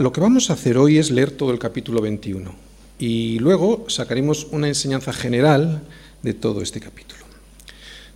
[0.00, 2.54] Lo que vamos a hacer hoy es leer todo el capítulo 21
[2.98, 5.82] y luego sacaremos una enseñanza general
[6.22, 7.20] de todo este capítulo.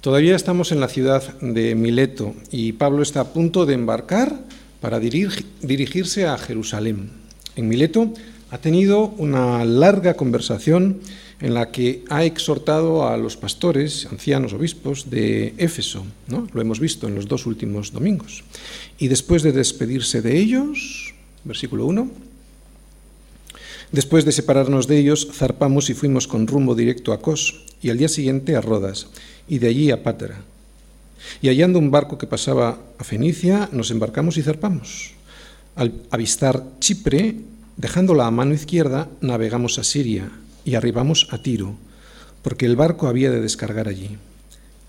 [0.01, 4.39] Todavía estamos en la ciudad de Mileto y Pablo está a punto de embarcar
[4.81, 7.11] para dirigirse a Jerusalén.
[7.57, 8.13] En Mileto
[8.51, 11.01] ha tenido una larga conversación
[11.41, 16.05] en la que ha exhortado a los pastores, ancianos, obispos de Éfeso.
[16.29, 16.47] ¿no?
[16.53, 18.45] Lo hemos visto en los dos últimos domingos.
[18.99, 22.34] Y después de despedirse de ellos, versículo 1.
[23.95, 27.99] Después de separarnos de ellos, zarpamos y fuimos con rumbo directo a Cos y al
[27.99, 29.07] día siguiente a Rodas
[29.47, 30.43] y de allí a Pátara.
[31.41, 35.13] Y hallando un barco que pasaba a Fenicia, nos embarcamos y zarpamos.
[35.77, 37.37] Al avistar Chipre,
[37.77, 40.29] dejándola a mano izquierda, navegamos a Siria
[40.65, 41.77] y arribamos a Tiro,
[42.43, 44.19] porque el barco había de descargar allí.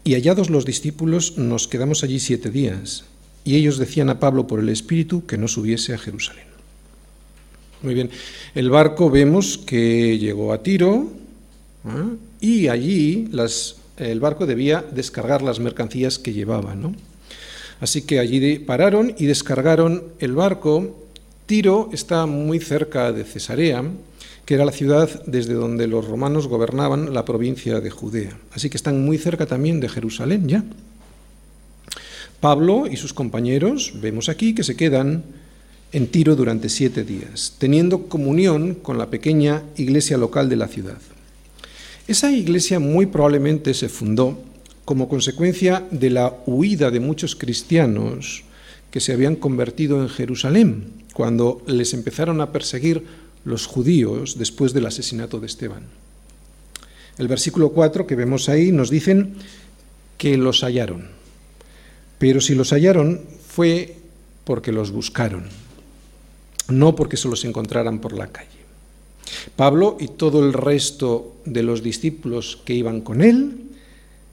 [0.04, 3.06] Y hallados los discípulos, nos quedamos allí siete días
[3.44, 6.55] y ellos decían a Pablo por el Espíritu que no subiese a Jerusalén.
[7.86, 8.10] Muy bien,
[8.56, 11.08] el barco vemos que llegó a Tiro
[11.86, 12.10] ¿ah?
[12.42, 13.30] y allí
[13.98, 16.74] el barco debía descargar las mercancías que llevaba.
[16.74, 16.96] ¿no?
[17.80, 21.06] Así que allí pararon y descargaron el barco.
[21.46, 23.84] Tiro está muy cerca de Cesarea,
[24.46, 28.36] que era la ciudad desde donde los romanos gobernaban la provincia de Judea.
[28.52, 30.64] Así que están muy cerca también de Jerusalén ya.
[32.40, 35.45] Pablo y sus compañeros, vemos aquí que se quedan
[35.96, 40.98] en Tiro durante siete días, teniendo comunión con la pequeña iglesia local de la ciudad.
[42.06, 44.38] Esa iglesia muy probablemente se fundó
[44.84, 48.44] como consecuencia de la huida de muchos cristianos
[48.92, 53.06] que se habían convertido en Jerusalén, cuando les empezaron a perseguir
[53.46, 55.84] los judíos después del asesinato de Esteban.
[57.18, 59.36] El versículo 4 que vemos ahí nos dicen
[60.18, 61.08] que los hallaron.
[62.20, 63.96] Pero si los hallaron fue
[64.44, 65.46] porque los buscaron,
[66.68, 68.66] no porque se los encontraran por la calle.
[69.56, 73.62] Pablo y todo el resto de los discípulos que iban con él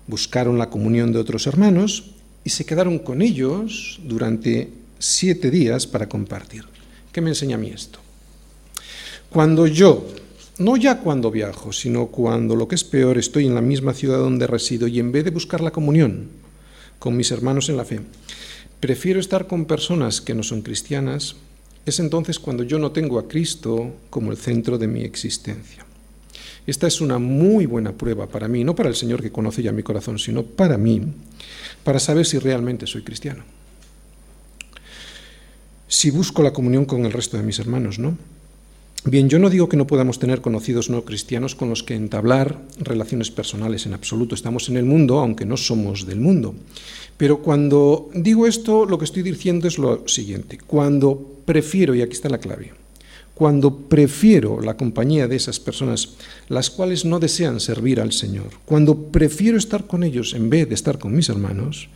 [0.06, 2.12] buscaron la comunión de otros hermanos
[2.44, 6.64] y se quedaron con ellos durante siete días para compartir.
[7.12, 7.98] ¿Qué me enseña a mí esto?
[9.30, 10.06] Cuando yo,
[10.58, 14.18] no ya cuando viajo, sino cuando lo que es peor, estoy en la misma ciudad
[14.18, 16.28] donde resido y en vez de buscar la comunión,
[16.98, 18.00] con mis hermanos en la fe,
[18.80, 21.36] prefiero estar con personas que no son cristianas,
[21.84, 25.84] es entonces cuando yo no tengo a Cristo como el centro de mi existencia.
[26.66, 29.72] Esta es una muy buena prueba para mí, no para el Señor que conoce ya
[29.72, 31.02] mi corazón, sino para mí,
[31.82, 33.42] para saber si realmente soy cristiano.
[35.88, 38.16] Si busco la comunión con el resto de mis hermanos, ¿no?
[39.04, 42.62] Bien, yo no digo que no podamos tener conocidos no cristianos con los que entablar
[42.78, 44.36] relaciones personales en absoluto.
[44.36, 46.54] Estamos en el mundo, aunque no somos del mundo.
[47.16, 50.56] Pero cuando digo esto, lo que estoy diciendo es lo siguiente.
[50.64, 52.74] Cuando prefiero, y aquí está la clave,
[53.34, 56.10] cuando prefiero la compañía de esas personas,
[56.48, 60.76] las cuales no desean servir al Señor, cuando prefiero estar con ellos en vez de
[60.76, 61.88] estar con mis hermanos,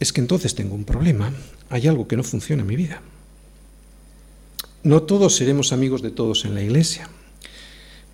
[0.00, 1.30] es que entonces tengo un problema,
[1.68, 3.02] hay algo que no funciona en mi vida.
[4.84, 7.08] No todos seremos amigos de todos en la iglesia,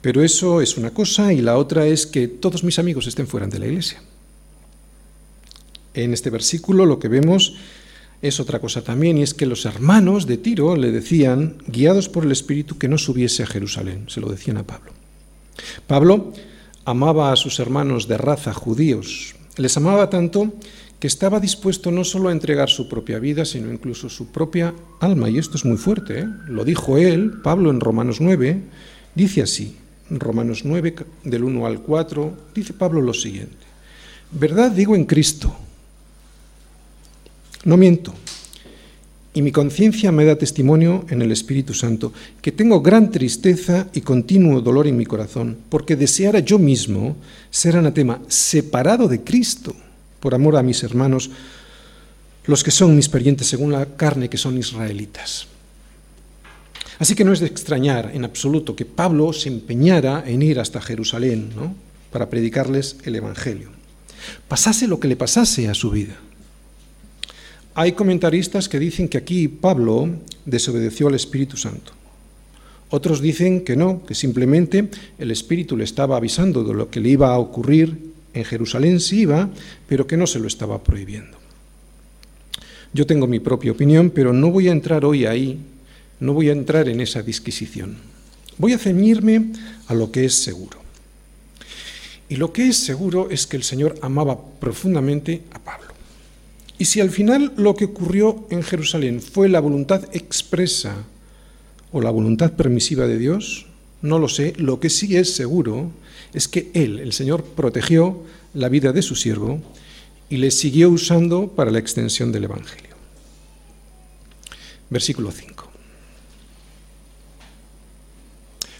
[0.01, 3.49] pero eso es una cosa y la otra es que todos mis amigos estén fuera
[3.49, 4.01] de la iglesia.
[5.95, 7.57] En este versículo lo que vemos
[8.23, 12.25] es otra cosa también, y es que los hermanos de Tiro le decían, guiados por
[12.25, 14.93] el Espíritu, que no subiese a Jerusalén, se lo decían a Pablo.
[15.89, 16.33] Pablo
[16.85, 20.53] amaba a sus hermanos de raza judíos, les amaba tanto
[21.01, 25.31] que estaba dispuesto no solo a entregar su propia vida, sino incluso su propia alma.
[25.31, 26.29] Y esto es muy fuerte, ¿eh?
[26.47, 28.61] lo dijo él, Pablo en Romanos 9,
[29.15, 29.77] dice así,
[30.11, 30.95] Romanos 9,
[31.25, 33.57] del 1 al 4, dice Pablo lo siguiente,
[34.31, 35.57] verdad digo en Cristo,
[37.65, 38.13] no miento,
[39.33, 42.13] y mi conciencia me da testimonio en el Espíritu Santo,
[42.43, 47.17] que tengo gran tristeza y continuo dolor en mi corazón, porque deseara yo mismo
[47.51, 49.75] ser anatema, separado de Cristo
[50.21, 51.31] por amor a mis hermanos,
[52.45, 55.47] los que son mis parientes según la carne, que son israelitas.
[56.99, 60.83] Así que no es de extrañar en absoluto que Pablo se empeñara en ir hasta
[60.83, 61.75] Jerusalén ¿no?
[62.13, 63.71] para predicarles el Evangelio.
[64.49, 66.17] Pasase lo que le pasase a su vida.
[67.75, 70.11] Hay comentaristas que dicen que aquí Pablo
[70.45, 71.93] desobedeció al Espíritu Santo.
[72.91, 77.11] Otros dicen que no, que simplemente el Espíritu le estaba avisando de lo que le
[77.11, 79.51] iba a ocurrir en Jerusalén si iba,
[79.89, 81.39] pero que no se lo estaba prohibiendo.
[82.93, 85.59] Yo tengo mi propia opinión, pero no voy a entrar hoy ahí,
[86.19, 87.97] no voy a entrar en esa disquisición.
[88.59, 89.53] Voy a ceñirme
[89.87, 90.79] a lo que es seguro.
[92.29, 95.89] Y lo que es seguro es que el Señor amaba profundamente a Pablo.
[96.79, 101.05] Y si al final lo que ocurrió en Jerusalén fue la voluntad expresa
[101.93, 103.67] o la voluntad permisiva de Dios,
[104.03, 105.91] no lo sé, lo que sí es seguro
[106.33, 108.23] es que Él, el Señor, protegió
[108.55, 109.61] la vida de su siervo
[110.29, 112.91] y le siguió usando para la extensión del Evangelio.
[114.89, 115.71] Versículo 5.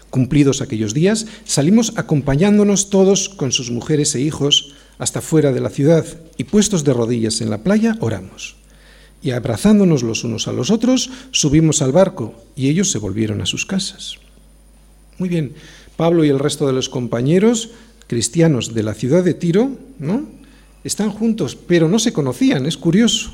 [0.09, 5.69] Cumplidos aquellos días, salimos acompañándonos todos con sus mujeres e hijos hasta fuera de la
[5.69, 6.05] ciudad
[6.37, 8.57] y puestos de rodillas en la playa, oramos.
[9.23, 13.45] Y abrazándonos los unos a los otros, subimos al barco y ellos se volvieron a
[13.45, 14.17] sus casas.
[15.17, 15.53] Muy bien,
[16.01, 17.69] Pablo y el resto de los compañeros
[18.07, 19.69] cristianos de la ciudad de Tiro,
[19.99, 20.25] ¿no?
[20.83, 23.31] Están juntos, pero no se conocían, es curioso.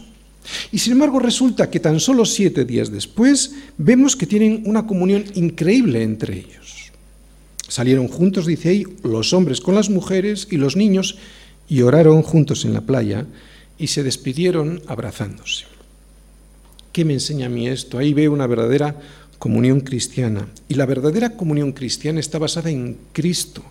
[0.73, 5.23] Y sin embargo resulta que tan solo siete días después vemos que tienen una comunión
[5.35, 6.91] increíble entre ellos.
[7.69, 11.17] Salieron juntos, dice ahí, los hombres con las mujeres y los niños
[11.69, 13.27] y oraron juntos en la playa
[13.77, 15.63] y se despidieron abrazándose.
[16.91, 17.97] ¿Qué me enseña a mí esto?
[17.97, 18.99] Ahí veo una verdadera
[19.39, 20.47] comunión cristiana.
[20.67, 23.63] Y la verdadera comunión cristiana está basada en Cristo.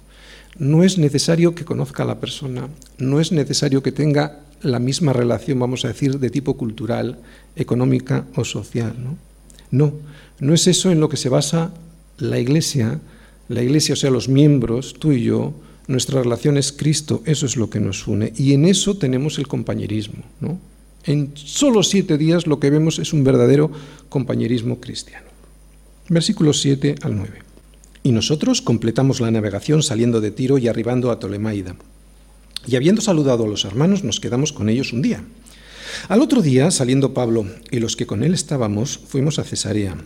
[0.58, 2.68] No es necesario que conozca a la persona,
[2.98, 7.18] no es necesario que tenga la misma relación, vamos a decir, de tipo cultural,
[7.56, 8.94] económica o social.
[9.70, 9.92] No,
[10.40, 11.72] no, es eso en lo que se basa
[12.18, 13.00] la Iglesia,
[13.48, 15.52] la Iglesia, o sea, los miembros, tú y yo,
[15.88, 18.32] nuestra relación es Cristo, eso es lo que nos une.
[18.36, 20.22] Y en eso tenemos el compañerismo.
[21.04, 23.70] En solo siete días lo que vemos es un verdadero
[24.08, 25.26] compañerismo cristiano.
[26.08, 27.42] Versículos 7 al 9.
[28.04, 31.74] Y nosotros completamos la navegación saliendo de Tiro y arribando a Tolemaida.
[32.66, 35.24] Y habiendo saludado a los hermanos, nos quedamos con ellos un día.
[36.08, 39.96] Al otro día, saliendo Pablo y los que con él estábamos, fuimos a Cesarea.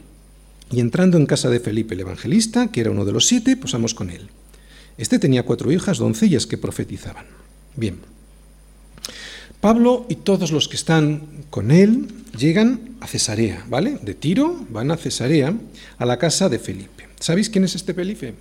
[0.70, 3.94] Y entrando en casa de Felipe el evangelista, que era uno de los siete, posamos
[3.94, 4.30] con él.
[4.96, 7.26] Este tenía cuatro hijas, doncellas que profetizaban.
[7.76, 7.98] Bien.
[9.60, 13.98] Pablo y todos los que están con él llegan a Cesarea, ¿vale?
[14.02, 15.54] De Tiro van a Cesarea,
[15.98, 17.08] a la casa de Felipe.
[17.18, 18.34] ¿Sabéis quién es este Felipe?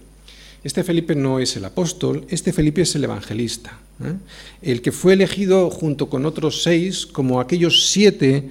[0.63, 4.13] Este Felipe no es el apóstol, este Felipe es el evangelista, ¿eh?
[4.61, 8.49] el que fue elegido junto con otros seis como aquellos siete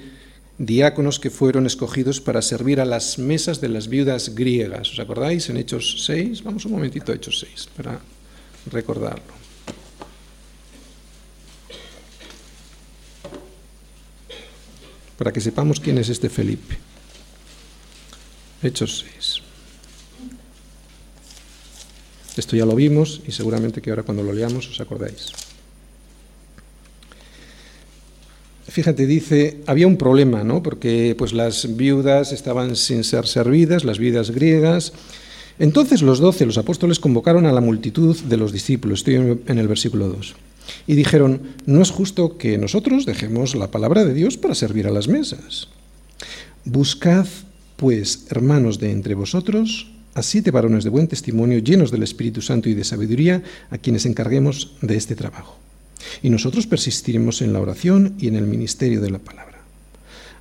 [0.56, 4.90] diáconos que fueron escogidos para servir a las mesas de las viudas griegas.
[4.90, 6.42] ¿Os acordáis en Hechos 6?
[6.42, 8.00] Vamos un momentito a Hechos 6 para
[8.72, 9.37] recordarlo.
[15.18, 16.78] Para que sepamos quién es este Felipe.
[18.62, 19.42] Hechos 6.
[22.38, 25.32] Esto ya lo vimos y seguramente que ahora cuando lo leamos os acordáis.
[28.78, 30.62] fíjate, dice, había un problema, ¿no?
[30.62, 34.92] Porque pues las viudas estaban sin ser servidas, las viudas griegas.
[35.58, 39.66] Entonces los doce, los apóstoles, convocaron a la multitud de los discípulos, estoy en el
[39.66, 40.36] versículo 2,
[40.86, 44.90] y dijeron, no es justo que nosotros dejemos la palabra de Dios para servir a
[44.90, 45.68] las mesas.
[46.64, 47.26] Buscad,
[47.76, 52.68] pues, hermanos de entre vosotros, a siete varones de buen testimonio, llenos del Espíritu Santo
[52.68, 55.56] y de sabiduría, a quienes encarguemos de este trabajo.
[56.22, 59.47] Y nosotros persistiremos en la oración y en el ministerio de la palabra.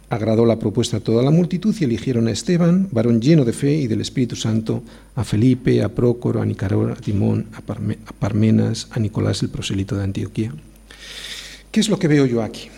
[0.09, 3.73] Agradó la propuesta a toda la multitud y eligieron a Esteban, varón lleno de fe
[3.73, 4.81] y del Espíritu Santo,
[5.15, 7.61] a Felipe, a Prócoro, a Nicaror, a Timón, a,
[8.13, 10.53] Parmenas, a Nicolás el proselito de Antioquía.
[11.71, 12.69] ¿Qué es lo que veo yo aquí?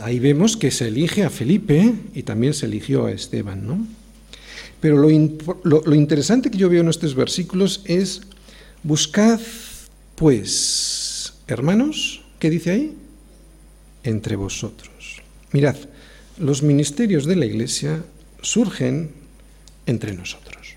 [0.00, 3.86] Ahí vemos que se elige a Felipe y también se eligió a Esteban, ¿no?
[4.80, 8.22] Pero lo, lo interesante que yo veo en estos versículos es,
[8.82, 9.40] buscad
[10.14, 12.94] pues hermanos, ¿qué dice ahí?
[14.02, 15.22] Entre vosotros.
[15.52, 15.76] Mirad,
[16.38, 18.02] los ministerios de la Iglesia
[18.42, 19.10] surgen
[19.86, 20.74] entre nosotros.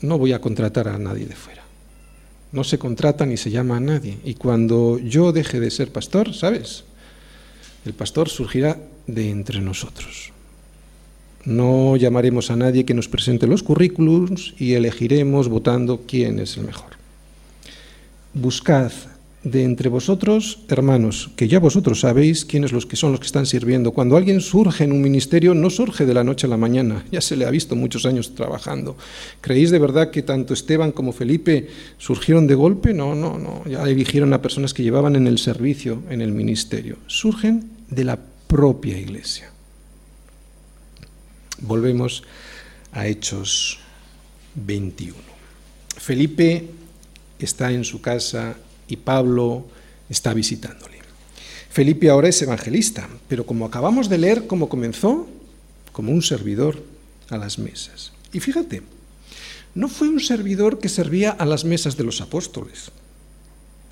[0.00, 1.64] No voy a contratar a nadie de fuera.
[2.52, 4.18] No se contrata ni se llama a nadie.
[4.24, 6.84] Y cuando yo deje de ser pastor, ¿sabes?
[7.84, 10.32] El pastor surgirá de entre nosotros.
[11.44, 16.64] No llamaremos a nadie que nos presente los currículums y elegiremos votando quién es el
[16.64, 16.98] mejor
[18.34, 18.92] buscad
[19.50, 23.46] de entre vosotros, hermanos, que ya vosotros sabéis quiénes los que son los que están
[23.46, 23.92] sirviendo.
[23.92, 27.20] Cuando alguien surge en un ministerio, no surge de la noche a la mañana, ya
[27.20, 28.96] se le ha visto muchos años trabajando.
[29.40, 32.92] ¿Creéis de verdad que tanto Esteban como Felipe surgieron de golpe?
[32.92, 36.96] No, no, no, ya eligieron a personas que llevaban en el servicio, en el ministerio.
[37.06, 39.50] Surgen de la propia iglesia.
[41.60, 42.22] Volvemos
[42.92, 43.80] a Hechos
[44.54, 45.16] 21.
[45.96, 46.64] Felipe
[47.38, 48.56] está en su casa
[48.88, 49.66] y Pablo
[50.08, 50.98] está visitándole.
[51.70, 55.28] Felipe ahora es evangelista, pero como acabamos de leer, ¿cómo comenzó?
[55.92, 56.82] Como un servidor
[57.28, 58.12] a las mesas.
[58.32, 58.82] Y fíjate,
[59.74, 62.90] no fue un servidor que servía a las mesas de los apóstoles.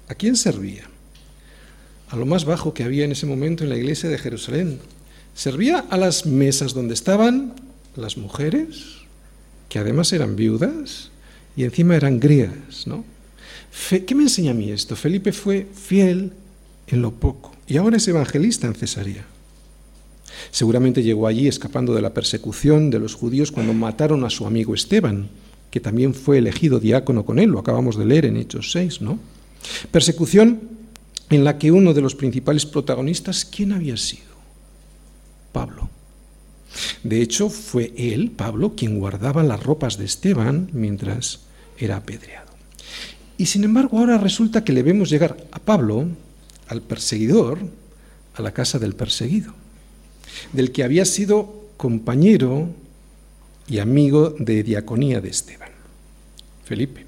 [0.08, 0.84] ¿A quién servía?
[2.08, 4.80] A lo más bajo que había en ese momento en la iglesia de Jerusalén.
[5.34, 7.54] Servía a las mesas donde estaban
[7.94, 8.96] las mujeres,
[9.68, 11.10] que además eran viudas
[11.56, 13.04] y encima eran griegas, ¿no?
[14.06, 14.96] ¿Qué me enseña a mí esto?
[14.96, 16.32] Felipe fue fiel
[16.86, 19.24] en lo poco y ahora es evangelista en Cesarea.
[20.50, 24.74] Seguramente llegó allí escapando de la persecución de los judíos cuando mataron a su amigo
[24.74, 25.28] Esteban,
[25.70, 29.18] que también fue elegido diácono con él, lo acabamos de leer en Hechos 6, ¿no?
[29.90, 30.60] Persecución
[31.30, 34.36] en la que uno de los principales protagonistas, ¿quién había sido?
[35.52, 35.90] Pablo.
[37.02, 41.40] De hecho, fue él, Pablo, quien guardaba las ropas de Esteban mientras
[41.78, 42.45] era apedreado.
[43.38, 46.06] Y sin embargo, ahora resulta que le vemos llegar a Pablo,
[46.68, 47.58] al perseguidor,
[48.34, 49.52] a la casa del perseguido,
[50.52, 52.68] del que había sido compañero
[53.68, 55.70] y amigo de diaconía de Esteban,
[56.64, 57.04] Felipe.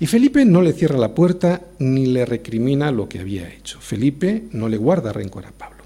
[0.00, 3.80] Y Felipe no le cierra la puerta ni le recrimina lo que había hecho.
[3.80, 5.84] Felipe no le guarda rencor a Pablo.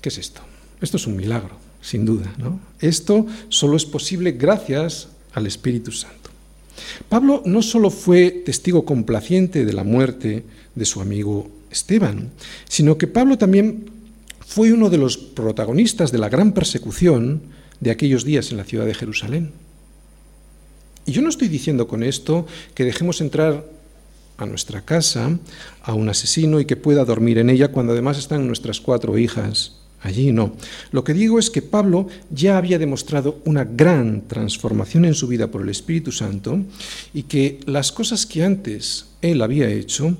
[0.00, 0.40] ¿Qué es esto?
[0.80, 2.32] Esto es un milagro, sin duda.
[2.38, 2.60] ¿no?
[2.80, 6.21] Esto solo es posible gracias al Espíritu Santo.
[7.08, 12.30] Pablo no solo fue testigo complaciente de la muerte de su amigo Esteban,
[12.68, 13.90] sino que Pablo también
[14.40, 17.42] fue uno de los protagonistas de la gran persecución
[17.80, 19.52] de aquellos días en la ciudad de Jerusalén.
[21.04, 23.64] Y yo no estoy diciendo con esto que dejemos entrar
[24.36, 25.38] a nuestra casa
[25.82, 29.81] a un asesino y que pueda dormir en ella cuando además están nuestras cuatro hijas
[30.02, 30.54] allí, no.
[30.90, 35.48] Lo que digo es que Pablo ya había demostrado una gran transformación en su vida
[35.48, 36.60] por el Espíritu Santo
[37.14, 40.16] y que las cosas que antes él había hecho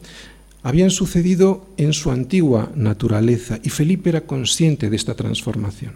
[0.62, 5.94] habían sucedido en su antigua naturaleza y Felipe era consciente de esta transformación.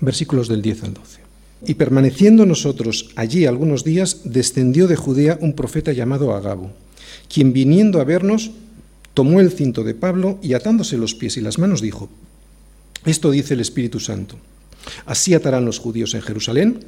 [0.00, 1.20] Versículos del 10 al 12.
[1.66, 6.72] Y permaneciendo nosotros allí algunos días, descendió de Judea un profeta llamado Agabo,
[7.32, 8.50] quien viniendo a vernos,
[9.14, 12.10] tomó el cinto de Pablo y atándose los pies y las manos dijo,
[13.04, 14.36] esto dice el Espíritu Santo,
[15.06, 16.80] así atarán los judíos en Jerusalén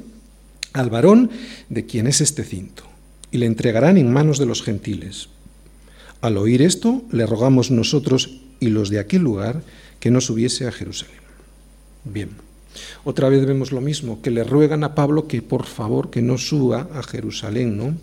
[0.73, 1.31] al varón
[1.69, 2.83] de quien es este cinto,
[3.31, 5.29] y le entregarán en manos de los gentiles.
[6.21, 9.63] Al oír esto, le rogamos nosotros y los de aquel lugar
[9.99, 11.15] que no subiese a Jerusalén.
[12.03, 12.29] Bien.
[13.03, 16.37] Otra vez vemos lo mismo, que le ruegan a Pablo que por favor que no
[16.37, 17.95] suba a Jerusalén, ¿no?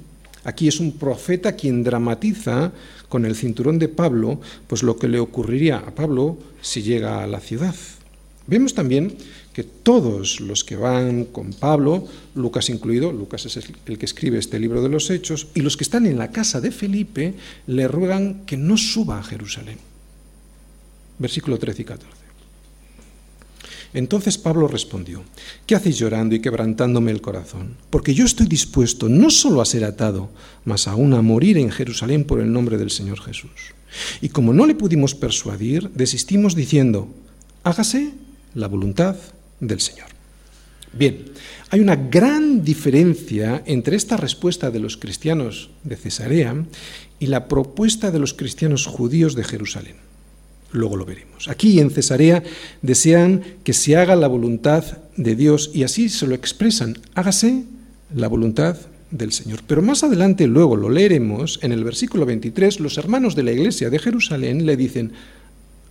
[0.45, 2.73] Aquí es un profeta quien dramatiza
[3.09, 7.27] con el cinturón de Pablo, pues lo que le ocurriría a Pablo si llega a
[7.27, 7.75] la ciudad.
[8.47, 9.17] Vemos también
[9.55, 14.59] que todos los que van con Pablo, Lucas incluido, Lucas es el que escribe este
[14.59, 17.35] libro de los Hechos, y los que están en la casa de Felipe,
[17.67, 19.79] le ruegan que no suba a Jerusalén.
[21.19, 22.24] Versículo 13 y 14.
[23.95, 25.23] Entonces Pablo respondió,
[25.67, 27.77] ¿qué hacéis llorando y quebrantándome el corazón?
[27.91, 30.31] Porque yo estoy dispuesto no solo a ser atado,
[30.65, 33.73] mas aún a morir en Jerusalén por el nombre del Señor Jesús.
[34.21, 37.09] Y como no le pudimos persuadir, desistimos diciendo,
[37.63, 38.11] hágase
[38.55, 39.15] la voluntad
[39.61, 40.09] del Señor.
[40.93, 41.27] Bien,
[41.71, 46.65] hay una gran diferencia entre esta respuesta de los cristianos de Cesarea
[47.21, 49.97] y la propuesta de los cristianos judíos de Jerusalén.
[50.75, 51.47] Luego lo veremos.
[51.49, 52.43] Aquí en Cesarea
[52.83, 56.99] desean que se haga la voluntad de Dios y así se lo expresan.
[57.15, 57.63] Hágase
[58.13, 58.77] la voluntad
[59.13, 59.61] del Señor.
[59.69, 63.89] Pero más adelante, luego lo leeremos, en el versículo 23, los hermanos de la iglesia
[63.89, 65.13] de Jerusalén le dicen,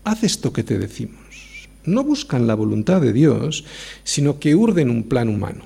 [0.03, 1.69] haz esto que te decimos.
[1.85, 3.63] No buscan la voluntad de Dios,
[4.03, 5.63] sino que urden un plan humano.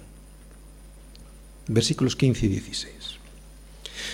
[1.67, 2.93] Versículos 15 y 16.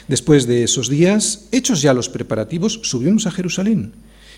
[0.07, 3.91] Después de esos días, hechos ya los preparativos, subimos a Jerusalén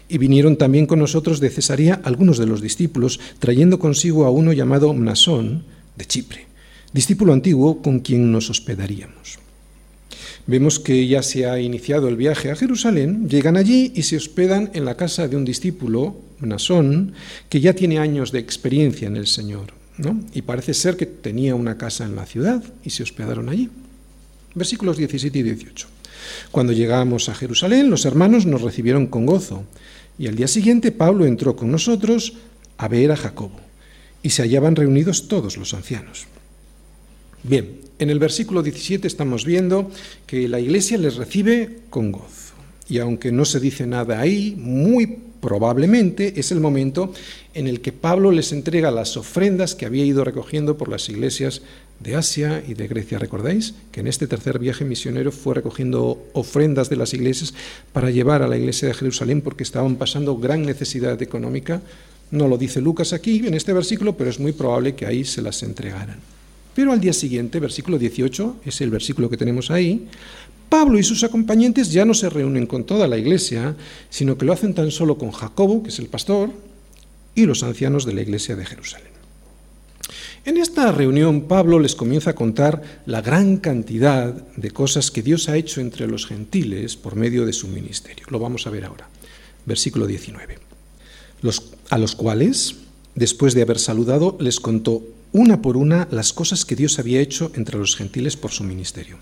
[0.07, 4.53] y vinieron también con nosotros de Cesarea algunos de los discípulos, trayendo consigo a uno
[4.53, 5.63] llamado Mnasón,
[5.97, 6.45] de Chipre,
[6.93, 9.39] discípulo antiguo con quien nos hospedaríamos.
[10.47, 14.69] Vemos que ya se ha iniciado el viaje a Jerusalén, llegan allí y se hospedan
[14.73, 17.13] en la casa de un discípulo, Mnasón,
[17.49, 19.73] que ya tiene años de experiencia en el Señor.
[20.33, 23.69] Y parece ser que tenía una casa en la ciudad y se hospedaron allí.
[24.53, 25.87] Versículos 17 y 18.
[26.51, 29.65] Cuando llegamos a Jerusalén, los hermanos nos recibieron con gozo
[30.17, 32.33] y al día siguiente Pablo entró con nosotros
[32.77, 33.59] a ver a Jacobo,
[34.21, 36.27] y se hallaban reunidos todos los ancianos.
[37.43, 39.91] Bien, en el versículo 17 estamos viendo
[40.27, 42.44] que la iglesia les recibe con gozo.
[42.87, 47.13] Y aunque no se dice nada ahí, muy Probablemente es el momento
[47.53, 51.61] en el que Pablo les entrega las ofrendas que había ido recogiendo por las iglesias
[51.99, 53.19] de Asia y de Grecia.
[53.19, 57.53] ¿Recordáis que en este tercer viaje misionero fue recogiendo ofrendas de las iglesias
[57.93, 61.79] para llevar a la iglesia de Jerusalén porque estaban pasando gran necesidad económica?
[62.31, 65.43] No lo dice Lucas aquí en este versículo, pero es muy probable que ahí se
[65.43, 66.17] las entregaran.
[66.75, 70.07] Pero al día siguiente, versículo 18, es el versículo que tenemos ahí,
[70.69, 73.75] Pablo y sus acompañantes ya no se reúnen con toda la iglesia,
[74.09, 76.51] sino que lo hacen tan solo con Jacobo, que es el pastor,
[77.35, 79.15] y los ancianos de la iglesia de Jerusalén.
[80.45, 85.49] En esta reunión Pablo les comienza a contar la gran cantidad de cosas que Dios
[85.49, 88.27] ha hecho entre los gentiles por medio de su ministerio.
[88.29, 89.09] Lo vamos a ver ahora.
[89.65, 90.59] Versículo 19.
[91.41, 92.75] Los, a los cuales,
[93.15, 97.51] después de haber saludado, les contó una por una las cosas que Dios había hecho
[97.55, 99.17] entre los gentiles por su ministerio.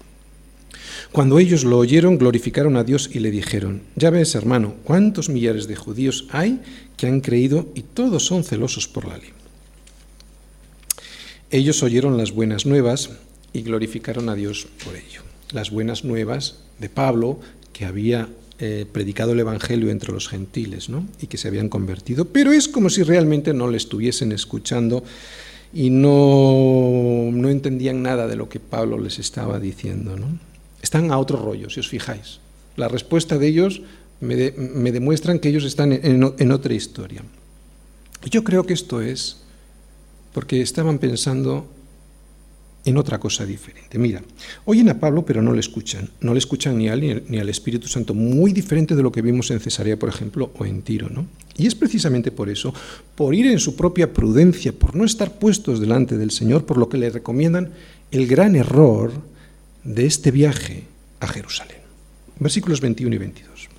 [1.13, 5.67] Cuando ellos lo oyeron, glorificaron a Dios y le dijeron, ya ves, hermano, cuántos millares
[5.67, 6.59] de judíos hay
[6.97, 9.29] que han creído y todos son celosos por la ley.
[11.51, 13.11] Ellos oyeron las buenas nuevas
[13.53, 15.21] y glorificaron a Dios por ello.
[15.51, 17.39] Las buenas nuevas de Pablo,
[17.73, 18.27] que había
[18.57, 21.07] eh, predicado el Evangelio entre los gentiles ¿no?
[21.21, 25.03] y que se habían convertido, pero es como si realmente no le estuviesen escuchando
[25.75, 30.17] y no, no entendían nada de lo que Pablo les estaba diciendo.
[30.17, 30.52] ¿no?
[30.93, 32.37] Están a otro rollo, si os fijáis.
[32.77, 33.81] La respuesta de ellos
[34.21, 37.23] me, demuestran que ellos están en, otra historia.
[38.29, 39.41] Yo creo que esto es
[40.33, 41.65] porque estaban pensando
[42.85, 43.97] en otra cosa diferente.
[43.97, 44.21] Mira,
[44.65, 46.11] oyen a Pablo pero no le escuchan.
[46.21, 48.13] No le escuchan ni a él ni al Espíritu Santo.
[48.13, 51.09] Muy diferente de lo que vimos en Cesarea, por ejemplo, o en Tiro.
[51.09, 51.25] ¿no?
[51.57, 52.71] Y es precisamente por eso,
[53.15, 56.87] por ir en su propia prudencia, por no estar puestos delante del Señor, por lo
[56.87, 57.71] que le recomiendan
[58.11, 59.32] el gran error
[59.83, 60.83] de este viaje
[61.19, 61.77] a Jerusalén.
[62.39, 63.69] Versículos 21 y 22.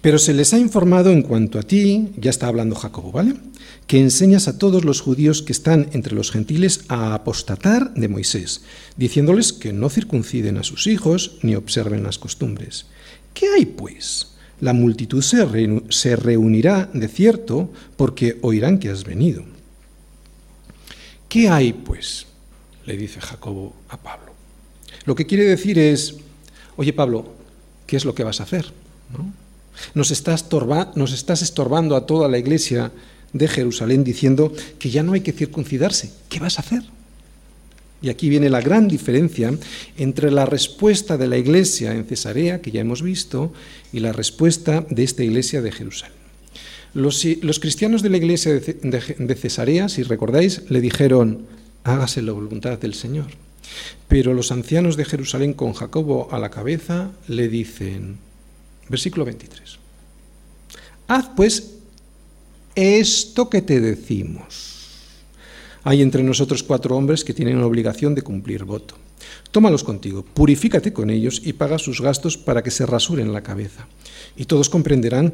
[0.00, 3.34] Pero se les ha informado en cuanto a ti, ya está hablando Jacobo, ¿vale?
[3.86, 8.62] Que enseñas a todos los judíos que están entre los gentiles a apostatar de Moisés,
[8.96, 12.86] diciéndoles que no circunciden a sus hijos ni observen las costumbres.
[13.32, 14.32] ¿Qué hay, pues?
[14.60, 15.46] La multitud se,
[15.88, 19.44] se reunirá de cierto porque oirán que has venido.
[21.28, 22.26] ¿Qué hay, pues?
[22.86, 24.33] le dice Jacobo a Pablo.
[25.06, 26.16] Lo que quiere decir es,
[26.76, 27.34] oye Pablo,
[27.86, 28.72] ¿qué es lo que vas a hacer?
[29.94, 30.46] Nos, estás
[30.94, 32.92] nos estás estorbando a toda la iglesia
[33.32, 36.10] de Jerusalén diciendo que ya no hay que circuncidarse.
[36.28, 36.82] ¿Qué vas a hacer?
[38.00, 39.52] Y aquí viene la gran diferencia
[39.96, 43.52] entre la respuesta de la iglesia en Cesarea, que ya hemos visto,
[43.92, 46.14] y la respuesta de esta iglesia de Jerusalén.
[46.92, 47.24] Los,
[47.60, 51.46] cristianos de la iglesia de Cesarea, si recordáis, le dijeron,
[51.82, 53.26] hágase la voluntad del Señor.
[54.08, 58.18] Pero los ancianos de Jerusalén con Jacobo a la cabeza le dicen,
[58.88, 59.78] versículo 23,
[61.08, 61.74] haz pues
[62.74, 64.72] esto que te decimos.
[65.84, 68.96] Hay entre nosotros cuatro hombres que tienen la obligación de cumplir voto.
[69.50, 73.86] Tómalos contigo, purifícate con ellos y paga sus gastos para que se rasuren la cabeza.
[74.36, 75.32] Y todos comprenderán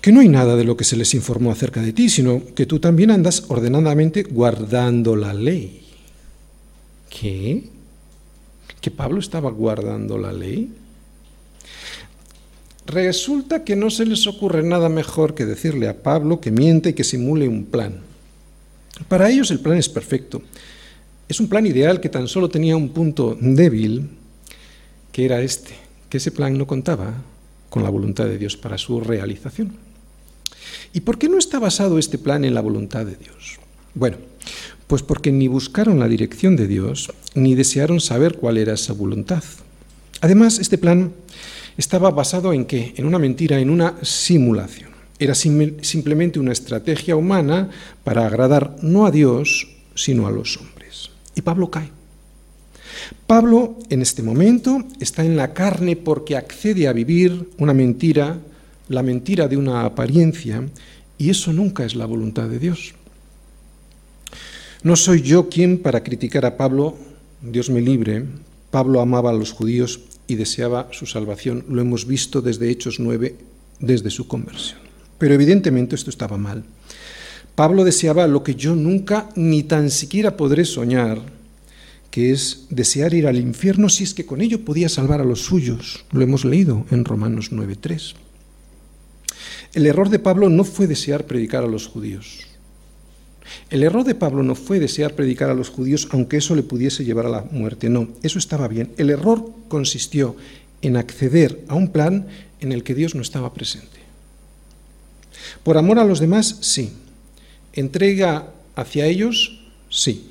[0.00, 2.66] que no hay nada de lo que se les informó acerca de ti, sino que
[2.66, 5.87] tú también andas ordenadamente guardando la ley.
[7.08, 7.68] ¿Qué?
[8.80, 10.72] ¿Que Pablo estaba guardando la ley?
[12.86, 16.92] Resulta que no se les ocurre nada mejor que decirle a Pablo que miente y
[16.94, 18.00] que simule un plan.
[19.08, 20.42] Para ellos el plan es perfecto.
[21.28, 24.08] Es un plan ideal que tan solo tenía un punto débil,
[25.12, 25.74] que era este,
[26.08, 27.12] que ese plan no contaba
[27.68, 29.76] con la voluntad de Dios para su realización.
[30.94, 33.58] ¿Y por qué no está basado este plan en la voluntad de Dios?
[33.94, 34.16] Bueno,
[34.88, 39.44] pues porque ni buscaron la dirección de Dios, ni desearon saber cuál era esa voluntad.
[40.20, 41.12] Además, este plan
[41.76, 42.94] estaba basado en qué?
[42.96, 44.90] En una mentira, en una simulación.
[45.20, 47.70] Era simplemente una estrategia humana
[48.02, 51.10] para agradar no a Dios, sino a los hombres.
[51.34, 51.90] Y Pablo cae.
[53.26, 58.38] Pablo en este momento está en la carne porque accede a vivir una mentira,
[58.88, 60.66] la mentira de una apariencia,
[61.18, 62.94] y eso nunca es la voluntad de Dios.
[64.82, 66.96] No soy yo quien para criticar a Pablo,
[67.42, 68.24] Dios me libre,
[68.70, 73.34] Pablo amaba a los judíos y deseaba su salvación, lo hemos visto desde Hechos 9,
[73.80, 74.78] desde su conversión.
[75.18, 76.62] Pero evidentemente esto estaba mal.
[77.56, 81.22] Pablo deseaba lo que yo nunca ni tan siquiera podré soñar,
[82.12, 85.42] que es desear ir al infierno si es que con ello podía salvar a los
[85.42, 86.04] suyos.
[86.12, 88.14] Lo hemos leído en Romanos 9.3.
[89.74, 92.47] El error de Pablo no fue desear predicar a los judíos.
[93.70, 97.04] El error de Pablo no fue desear predicar a los judíos aunque eso le pudiese
[97.04, 98.90] llevar a la muerte, no, eso estaba bien.
[98.96, 100.36] El error consistió
[100.82, 102.26] en acceder a un plan
[102.60, 103.98] en el que Dios no estaba presente.
[105.62, 106.92] Por amor a los demás, sí.
[107.72, 110.30] Entrega hacia ellos, sí.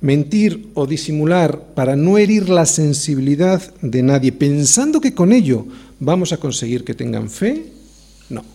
[0.00, 5.66] Mentir o disimular para no herir la sensibilidad de nadie, pensando que con ello
[5.98, 7.72] vamos a conseguir que tengan fe,
[8.28, 8.53] no.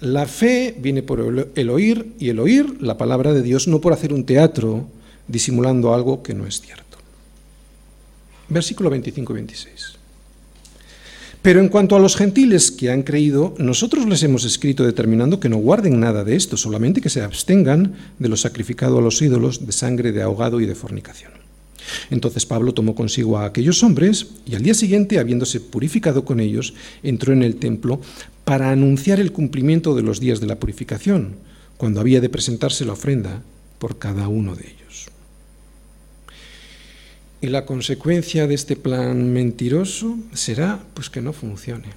[0.00, 3.92] La fe viene por el oír y el oír la palabra de Dios, no por
[3.92, 4.86] hacer un teatro
[5.28, 6.98] disimulando algo que no es cierto.
[8.48, 9.94] Versículo 25 y 26.
[11.44, 15.50] Pero en cuanto a los gentiles que han creído, nosotros les hemos escrito determinando que
[15.50, 19.66] no guarden nada de esto, solamente que se abstengan de lo sacrificado a los ídolos,
[19.66, 21.43] de sangre, de ahogado y de fornicación.
[22.10, 26.74] Entonces Pablo tomó consigo a aquellos hombres y al día siguiente, habiéndose purificado con ellos,
[27.02, 28.00] entró en el templo
[28.44, 31.36] para anunciar el cumplimiento de los días de la purificación,
[31.76, 33.42] cuando había de presentarse la ofrenda
[33.78, 35.08] por cada uno de ellos.
[37.40, 41.88] Y la consecuencia de este plan mentiroso será pues que no funcione.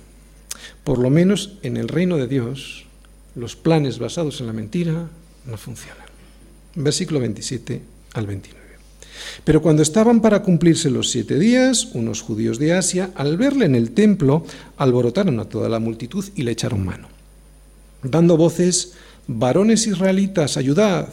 [0.84, 2.86] Por lo menos en el reino de Dios,
[3.36, 5.10] los planes basados en la mentira
[5.46, 6.08] no funcionan.
[6.76, 7.82] Versículo 27
[8.14, 8.67] al 29.
[9.44, 13.76] Pero cuando estaban para cumplirse los siete días, unos judíos de Asia, al verle en
[13.76, 14.46] el templo,
[14.78, 17.08] alborotaron a toda la multitud y le echaron mano,
[18.04, 18.94] dando voces,
[19.28, 21.10] varones israelitas, ayudad,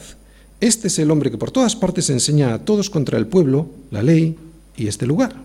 [0.61, 4.01] este es el hombre que por todas partes enseña a todos contra el pueblo, la
[4.01, 4.37] ley
[4.77, 5.35] y este lugar.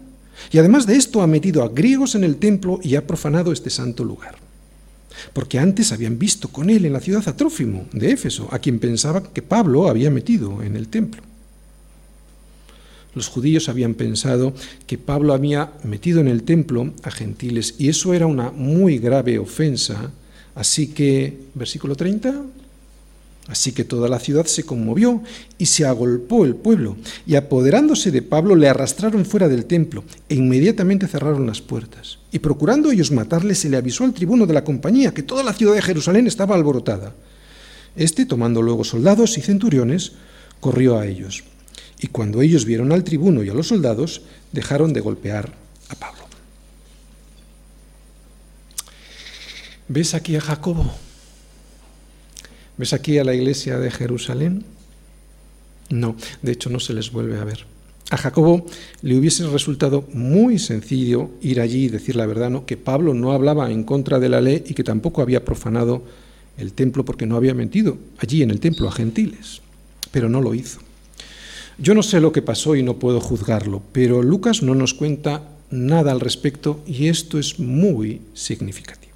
[0.52, 3.70] Y además de esto ha metido a griegos en el templo y ha profanado este
[3.70, 4.36] santo lugar.
[5.32, 8.78] Porque antes habían visto con él en la ciudad a Trófimo de Éfeso, a quien
[8.78, 11.22] pensaba que Pablo había metido en el templo.
[13.14, 14.54] Los judíos habían pensado
[14.86, 19.38] que Pablo había metido en el templo a gentiles y eso era una muy grave
[19.38, 20.10] ofensa.
[20.54, 22.42] Así que, versículo 30,
[23.50, 25.22] Así que toda la ciudad se conmovió
[25.58, 26.96] y se agolpó el pueblo,
[27.26, 32.18] y apoderándose de Pablo le arrastraron fuera del templo e inmediatamente cerraron las puertas.
[32.30, 35.52] Y procurando ellos matarle, se le avisó al tribuno de la compañía que toda la
[35.52, 37.12] ciudad de Jerusalén estaba alborotada.
[37.96, 40.12] Este, tomando luego soldados y centuriones,
[40.60, 41.42] corrió a ellos.
[42.00, 45.52] Y cuando ellos vieron al tribuno y a los soldados, dejaron de golpear
[45.90, 46.20] a Pablo.
[49.88, 50.90] ¿Ves aquí a Jacobo?
[52.78, 54.64] ¿Ves aquí a la iglesia de Jerusalén?
[55.90, 57.66] No, de hecho no se les vuelve a ver.
[58.10, 58.64] A Jacobo
[59.02, 62.64] le hubiese resultado muy sencillo ir allí y decir la verdad, ¿no?
[62.64, 66.04] que Pablo no hablaba en contra de la ley y que tampoco había profanado
[66.56, 69.60] el templo porque no había mentido allí en el templo a gentiles,
[70.12, 70.80] pero no lo hizo.
[71.82, 75.48] Yo no sé lo que pasó y no puedo juzgarlo, pero Lucas no nos cuenta
[75.70, 79.14] nada al respecto y esto es muy significativo.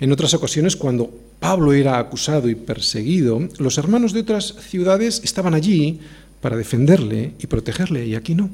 [0.00, 5.54] En otras ocasiones, cuando Pablo era acusado y perseguido, los hermanos de otras ciudades estaban
[5.54, 6.00] allí
[6.40, 8.50] para defenderle y protegerle, y aquí no.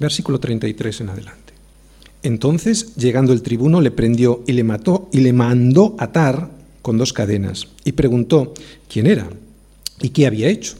[0.00, 1.52] Versículo 33 en adelante.
[2.22, 7.12] Entonces, llegando el tribuno, le prendió y le mató y le mandó atar con dos
[7.12, 8.54] cadenas, y preguntó
[8.88, 9.28] quién era
[10.00, 10.76] y qué había hecho.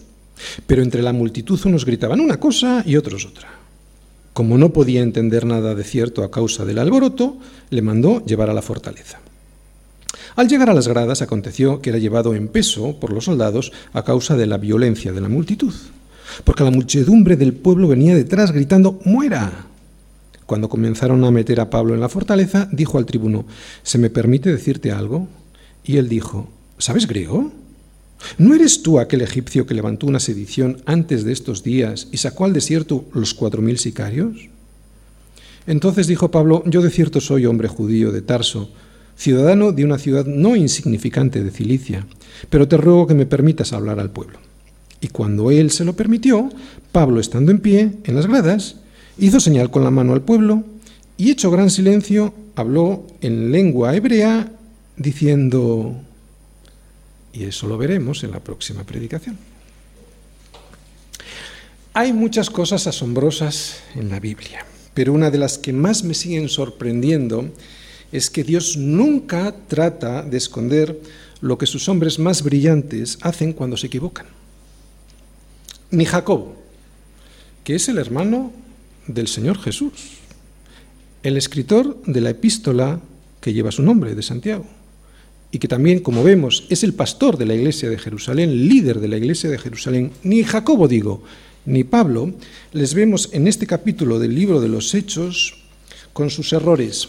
[0.66, 3.48] Pero entre la multitud unos gritaban una cosa y otros otra.
[4.32, 7.38] Como no podía entender nada de cierto a causa del alboroto,
[7.70, 9.18] le mandó llevar a la fortaleza.
[10.36, 14.04] Al llegar a las gradas aconteció que era llevado en peso por los soldados a
[14.04, 15.74] causa de la violencia de la multitud,
[16.44, 19.66] porque la muchedumbre del pueblo venía detrás gritando ¡Muera!
[20.46, 23.44] Cuando comenzaron a meter a Pablo en la fortaleza, dijo al tribuno,
[23.82, 25.26] ¿se me permite decirte algo?
[25.82, 26.48] Y él dijo,
[26.78, 27.50] ¿sabes griego?
[28.36, 32.44] ¿No eres tú aquel egipcio que levantó una sedición antes de estos días y sacó
[32.44, 34.48] al desierto los cuatro mil sicarios?
[35.66, 38.70] Entonces dijo Pablo, yo de cierto soy hombre judío de Tarso,
[39.16, 42.06] ciudadano de una ciudad no insignificante de Cilicia,
[42.48, 44.38] pero te ruego que me permitas hablar al pueblo.
[45.00, 46.50] Y cuando él se lo permitió,
[46.90, 48.76] Pablo, estando en pie en las gradas,
[49.18, 50.64] hizo señal con la mano al pueblo
[51.16, 54.50] y, hecho gran silencio, habló en lengua hebrea,
[54.96, 55.96] diciendo,
[57.32, 59.38] y eso lo veremos en la próxima predicación.
[61.94, 64.64] Hay muchas cosas asombrosas en la Biblia,
[64.94, 67.50] pero una de las que más me siguen sorprendiendo
[68.12, 70.98] es que Dios nunca trata de esconder
[71.40, 74.26] lo que sus hombres más brillantes hacen cuando se equivocan.
[75.90, 76.56] Ni Jacobo,
[77.64, 78.52] que es el hermano
[79.06, 80.18] del Señor Jesús,
[81.22, 83.00] el escritor de la epístola
[83.40, 84.66] que lleva su nombre, de Santiago,
[85.50, 89.08] y que también, como vemos, es el pastor de la iglesia de Jerusalén, líder de
[89.08, 91.22] la iglesia de Jerusalén, ni Jacobo digo,
[91.64, 92.32] ni Pablo,
[92.72, 95.54] les vemos en este capítulo del libro de los Hechos
[96.12, 97.08] con sus errores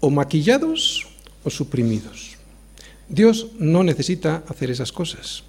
[0.00, 1.06] o maquillados
[1.44, 2.36] o suprimidos.
[3.08, 5.44] Dios no necesita hacer esas cosas.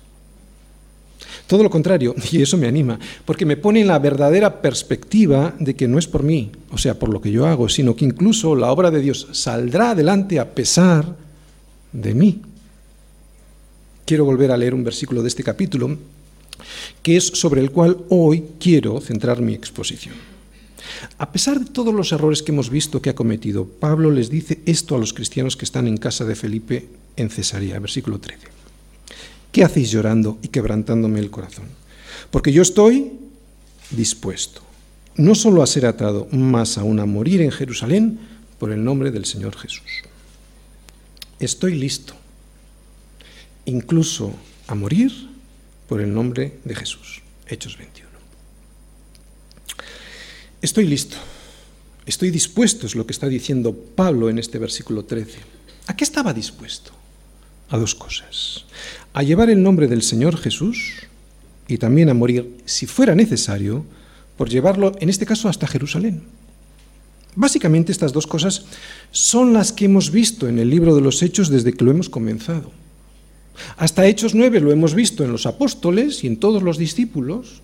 [1.48, 5.76] Todo lo contrario, y eso me anima, porque me pone en la verdadera perspectiva de
[5.76, 8.56] que no es por mí, o sea, por lo que yo hago, sino que incluso
[8.56, 11.16] la obra de Dios saldrá adelante a pesar
[11.94, 12.42] de mí.
[14.06, 15.98] Quiero volver a leer un versículo de este capítulo,
[17.02, 20.16] que es sobre el cual hoy quiero centrar mi exposición.
[21.18, 24.62] A pesar de todos los errores que hemos visto que ha cometido, Pablo les dice
[24.66, 28.48] esto a los cristianos que están en casa de Felipe en Cesarea, versículo 13.
[29.52, 31.66] ¿Qué hacéis llorando y quebrantándome el corazón?
[32.32, 33.12] Porque yo estoy
[33.92, 34.62] dispuesto,
[35.16, 38.20] no solo a ser atado, más aún a morir en Jerusalén
[38.60, 40.04] por el nombre del Señor Jesús.
[41.44, 42.14] Estoy listo,
[43.66, 44.34] incluso
[44.68, 45.12] a morir
[45.90, 47.22] por el nombre de Jesús.
[47.46, 48.10] Hechos 21.
[50.62, 51.18] Estoy listo,
[52.06, 55.40] estoy dispuesto, es lo que está diciendo Pablo en este versículo 13.
[55.88, 56.94] ¿A qué estaba dispuesto?
[57.68, 58.64] A dos cosas.
[59.12, 61.08] A llevar el nombre del Señor Jesús
[61.68, 63.84] y también a morir, si fuera necesario,
[64.38, 66.24] por llevarlo, en este caso, hasta Jerusalén.
[67.36, 68.66] Básicamente estas dos cosas
[69.12, 72.10] son las que hemos visto en el libro de los Hechos desde que lo hemos
[72.10, 72.72] comenzado.
[73.78, 77.62] Hasta Hechos 9 lo hemos visto en los apóstoles y en todos los discípulos,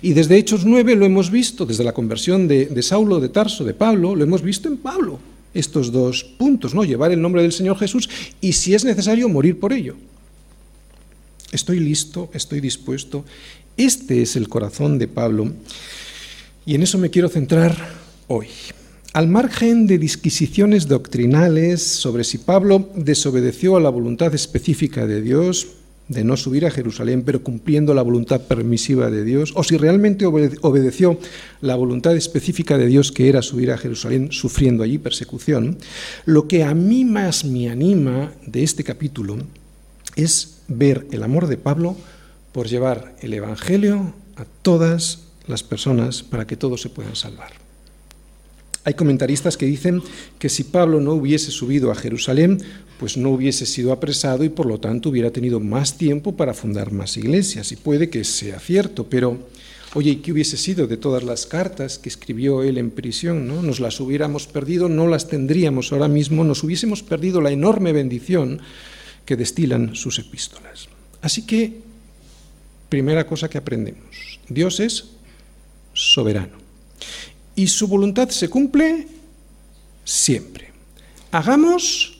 [0.00, 3.64] y desde Hechos 9 lo hemos visto, desde la conversión de, de, Saulo de Tarso,
[3.64, 5.18] de Pablo, lo hemos visto en Pablo,
[5.54, 6.84] estos dos puntos, ¿no?
[6.84, 8.08] Llevar el nombre del Señor Jesús
[8.40, 9.96] y, si es necesario, morir por ello.
[11.50, 13.24] Estoy listo, estoy dispuesto.
[13.76, 15.52] Este es el corazón de Pablo
[16.64, 17.76] y en eso me quiero centrar
[18.28, 18.46] hoy.
[19.14, 25.68] Al margen de disquisiciones doctrinales sobre si Pablo desobedeció a la voluntad específica de Dios,
[26.08, 30.24] de no subir a Jerusalén, pero cumpliendo la voluntad permisiva de Dios, o si realmente
[30.24, 31.18] obedeció
[31.60, 35.76] la voluntad específica de Dios, que era subir a Jerusalén, sufriendo allí persecución,
[36.24, 39.36] lo que a mí más me anima de este capítulo
[40.16, 41.96] es ver el amor de Pablo
[42.52, 47.61] por llevar el Evangelio a todas las personas para que todos se puedan salvar.
[48.84, 50.02] Hay comentaristas que dicen
[50.38, 52.58] que si Pablo no hubiese subido a Jerusalén,
[52.98, 56.92] pues no hubiese sido apresado y por lo tanto hubiera tenido más tiempo para fundar
[56.92, 57.70] más iglesias.
[57.70, 59.38] Y puede que sea cierto, pero
[59.94, 63.46] oye, ¿y qué hubiese sido de todas las cartas que escribió él en prisión?
[63.46, 63.62] ¿no?
[63.62, 68.60] Nos las hubiéramos perdido, no las tendríamos ahora mismo, nos hubiésemos perdido la enorme bendición
[69.24, 70.88] que destilan sus epístolas.
[71.20, 71.80] Así que,
[72.88, 75.04] primera cosa que aprendemos, Dios es
[75.92, 76.61] soberano
[77.54, 79.06] y su voluntad se cumple
[80.04, 80.70] siempre.
[81.30, 82.18] Hagamos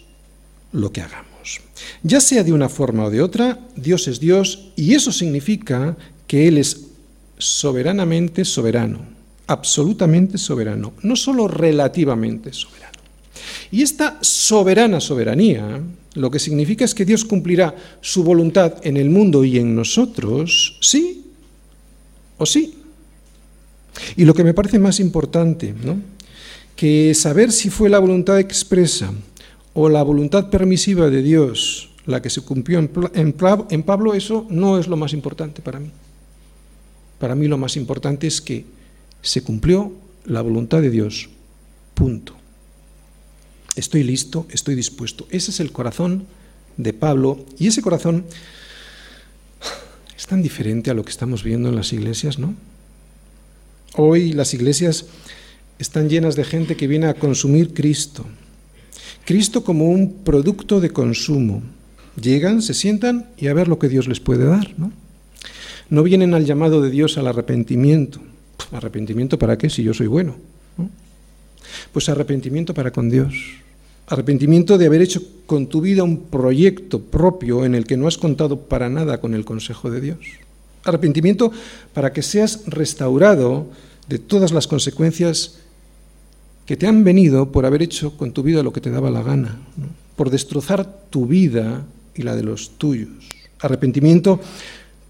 [0.73, 1.61] lo que hagamos.
[2.03, 6.49] Ya sea de una forma o de otra, Dios es Dios y eso significa que
[6.49, 6.87] Él es
[7.38, 9.01] soberanamente soberano,
[9.47, 12.99] absolutamente soberano, no solo relativamente soberano.
[13.71, 15.83] Y esta soberana soberanía
[16.14, 20.77] lo que significa es que Dios cumplirá su voluntad en el mundo y en nosotros,
[20.81, 21.25] sí
[22.38, 22.79] o sí.
[24.17, 25.99] Y lo que me parece más importante, ¿no?
[26.77, 29.13] que saber si fue la voluntad expresa
[29.75, 34.79] o la voluntad permisiva de Dios la que se cumplió en, en Pablo, eso no
[34.79, 35.91] es lo más importante para mí.
[37.21, 38.65] Para mí lo más importante es que
[39.23, 39.93] se cumplió
[40.25, 41.29] la voluntad de Dios.
[41.95, 42.35] Punto.
[43.77, 45.27] Estoy listo, estoy dispuesto.
[45.31, 46.27] Ese es el corazón
[46.77, 48.25] de Pablo y ese corazón
[50.17, 52.57] es tan diferente a lo que estamos viendo en las iglesias, ¿no?
[53.97, 55.07] Hoy las iglesias
[55.79, 58.25] están llenas de gente que viene a consumir Cristo.
[59.27, 61.63] Cristo como un producto de consumo.
[62.21, 64.73] Llegan, se sientan y a ver lo que Dios les puede dar.
[64.79, 64.93] No,
[65.91, 68.21] no vienen al llamado de Dios al arrepentimiento.
[68.73, 70.37] ¿Arrepentimiento para qué si yo soy bueno?
[71.93, 73.35] Pues arrepentimiento para con Dios.
[74.07, 78.17] Arrepentimiento de haber hecho con tu vida un proyecto propio en el que no has
[78.17, 80.19] contado para nada con el consejo de Dios.
[80.85, 81.53] Arrepentimiento
[81.95, 83.66] para que seas restaurado
[84.09, 85.59] de todas las consecuencias
[86.66, 89.23] que te han venido por haber hecho con tu vida lo que te daba la
[89.23, 89.61] gana,
[90.16, 93.29] por destrozar tu vida y la de los tuyos.
[93.61, 94.40] Arrepentimiento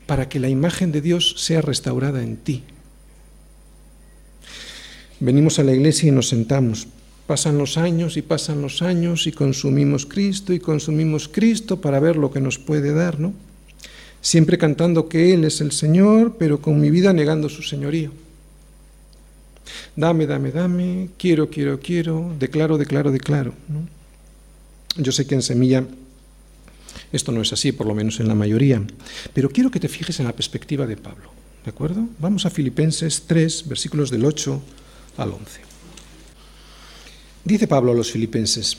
[0.06, 2.64] para que la imagen de Dios sea restaurada en ti.
[5.20, 6.88] Venimos a la iglesia y nos sentamos.
[7.26, 12.16] Pasan los años y pasan los años y consumimos Cristo y consumimos Cristo para ver
[12.16, 13.32] lo que nos puede dar, ¿no?
[14.22, 18.10] Siempre cantando que Él es el Señor, pero con mi vida negando su señorío.
[19.94, 23.52] Dame, dame, dame, quiero, quiero, quiero, declaro, declaro, declaro.
[24.96, 25.84] Yo sé que en Semilla
[27.12, 28.82] esto no es así, por lo menos en la mayoría,
[29.34, 31.30] pero quiero que te fijes en la perspectiva de Pablo.
[31.64, 32.08] ¿De acuerdo?
[32.18, 34.62] Vamos a Filipenses 3, versículos del 8
[35.18, 35.60] al 11.
[37.44, 38.78] Dice Pablo a los filipenses,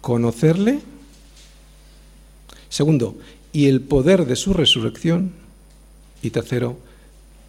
[0.00, 0.80] conocerle.
[2.68, 3.18] Segundo,
[3.52, 5.32] y el poder de su resurrección.
[6.22, 6.78] Y tercero,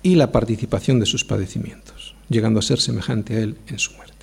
[0.03, 4.13] y la participación de sus padecimientos, llegando a ser semejante a él en su muerte.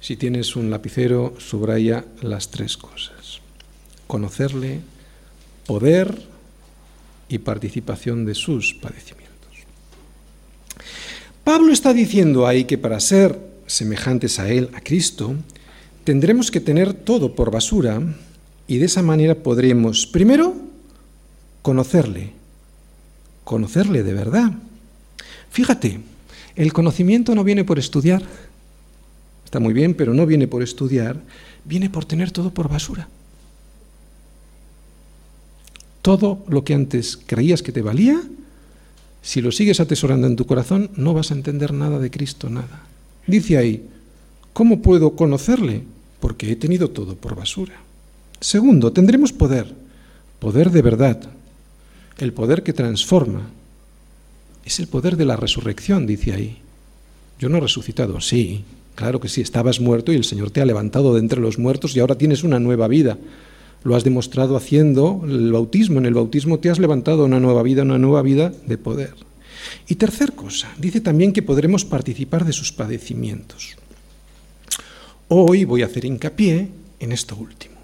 [0.00, 3.40] Si tienes un lapicero, subraya las tres cosas.
[4.06, 4.80] Conocerle,
[5.66, 6.22] poder
[7.28, 9.24] y participación de sus padecimientos.
[11.42, 15.34] Pablo está diciendo ahí que para ser semejantes a Él, a Cristo,
[16.04, 18.00] tendremos que tener todo por basura
[18.66, 20.54] y de esa manera podremos, primero,
[21.62, 22.32] conocerle,
[23.42, 24.52] conocerle de verdad.
[25.50, 26.00] Fíjate,
[26.56, 28.22] el conocimiento no viene por estudiar,
[29.44, 31.20] está muy bien, pero no viene por estudiar,
[31.64, 33.08] viene por tener todo por basura.
[36.02, 38.20] Todo lo que antes creías que te valía,
[39.22, 42.82] si lo sigues atesorando en tu corazón, no vas a entender nada de Cristo, nada.
[43.26, 43.88] Dice ahí,
[44.52, 45.93] ¿cómo puedo conocerle?
[46.24, 47.74] Porque he tenido todo por basura.
[48.40, 49.74] Segundo, tendremos poder,
[50.38, 51.20] poder de verdad,
[52.16, 53.50] el poder que transforma.
[54.64, 56.62] Es el poder de la resurrección, dice ahí.
[57.38, 60.64] Yo no he resucitado, sí, claro que sí, estabas muerto y el Señor te ha
[60.64, 63.18] levantado de entre los muertos y ahora tienes una nueva vida.
[63.82, 65.98] Lo has demostrado haciendo el bautismo.
[65.98, 69.12] En el bautismo te has levantado una nueva vida, una nueva vida de poder.
[69.88, 73.76] Y tercer cosa, dice también que podremos participar de sus padecimientos.
[75.28, 76.68] Hoy voy a hacer hincapié
[77.00, 77.76] en esto último,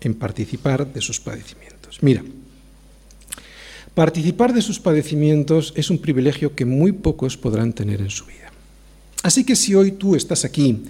[0.00, 1.98] en participar de sus padecimientos.
[2.00, 2.22] Mira,
[3.94, 8.50] participar de sus padecimientos es un privilegio que muy pocos podrán tener en su vida.
[9.22, 10.82] Así que si hoy tú estás aquí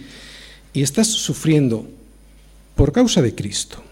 [0.73, 1.87] y estás sufriendo
[2.77, 3.83] por causa de Cristo,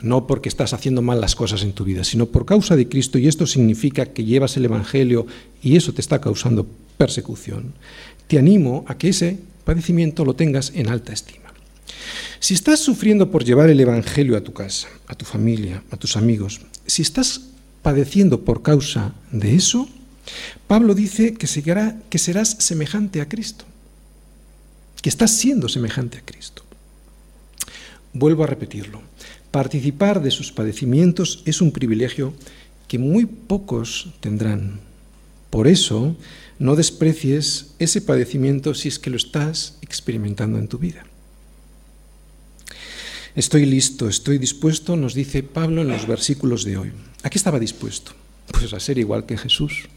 [0.00, 3.18] no porque estás haciendo mal las cosas en tu vida, sino por causa de Cristo,
[3.18, 5.26] y esto significa que llevas el Evangelio
[5.62, 7.74] y eso te está causando persecución,
[8.26, 11.52] te animo a que ese padecimiento lo tengas en alta estima.
[12.40, 16.16] Si estás sufriendo por llevar el Evangelio a tu casa, a tu familia, a tus
[16.16, 17.40] amigos, si estás
[17.82, 19.88] padeciendo por causa de eso,
[20.66, 23.64] Pablo dice que, serás semejante a Cristo,
[25.02, 26.64] que estás siendo semejante a Cristo.
[28.12, 29.02] Vuelvo a repetirlo.
[29.50, 32.34] Participar de sus padecimientos es un privilegio
[32.88, 34.80] que muy pocos tendrán.
[35.50, 36.16] Por eso,
[36.64, 41.04] no desprecies ese padecimiento si es que lo estás experimentando en tu vida.
[43.34, 46.92] Estoy listo, estoy dispuesto, nos dice Pablo en los versículos de hoy.
[47.22, 48.12] ¿A qué estaba dispuesto?
[48.46, 49.90] Pues a ser igual que Jesús,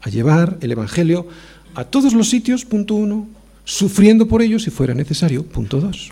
[0.00, 1.28] a llevar el Evangelio
[1.76, 3.28] a todos los sitios, punto uno,
[3.64, 6.10] sufriendo por ello si fuera necesario, punto dos.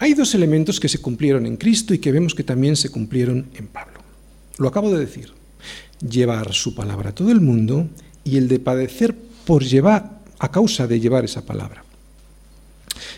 [0.00, 3.46] Hay dos elementos que se cumplieron en Cristo y que vemos que también se cumplieron
[3.54, 4.00] en Pablo.
[4.58, 5.30] Lo acabo de decir.
[6.00, 7.88] Llevar su palabra a todo el mundo
[8.24, 11.84] y el de padecer por llevar, a causa de llevar esa palabra.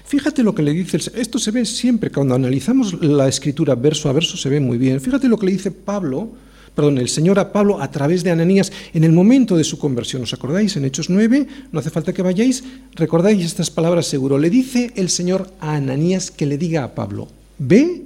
[0.04, 4.12] Fíjate lo que le dice, esto se ve siempre, cuando analizamos la escritura verso a
[4.12, 5.00] verso se ve muy bien.
[5.00, 6.30] Fíjate lo que le dice Pablo
[6.74, 10.22] perdón, el Señor a Pablo a través de Ananías en el momento de su conversión.
[10.22, 10.76] ¿Os acordáis?
[10.76, 12.64] En Hechos 9, no hace falta que vayáis,
[12.94, 14.38] recordáis estas palabras seguro.
[14.38, 18.02] Le dice el Señor a Ananías que le diga a Pablo, ve,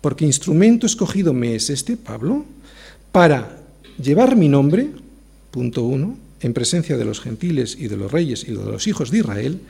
[0.00, 2.44] porque instrumento escogido me es este, Pablo,
[3.10, 3.58] para
[4.00, 4.90] llevar mi nombre,
[5.50, 9.10] punto uno, en presencia de los gentiles y de los reyes y de los hijos
[9.10, 9.60] de Israel,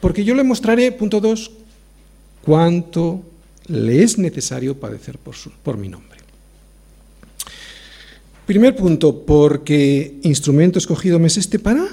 [0.00, 1.52] porque yo le mostraré, punto dos,
[2.42, 3.22] cuánto
[3.68, 6.18] le es necesario padecer por, por mi nombre.
[8.46, 11.86] Primer punto, porque instrumento escogido me es este para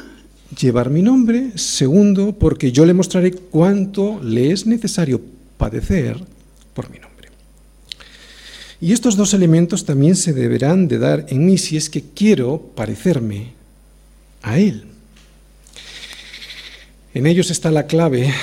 [0.59, 1.51] llevar mi nombre.
[1.55, 5.21] Segundo, porque yo le mostraré cuánto le es necesario
[5.57, 6.17] padecer
[6.73, 7.29] por mi nombre.
[8.81, 12.59] Y estos dos elementos también se deberán de dar en mí si es que quiero
[12.75, 13.60] parecerme
[14.41, 14.85] a Él.
[17.13, 18.33] En ellos está la clave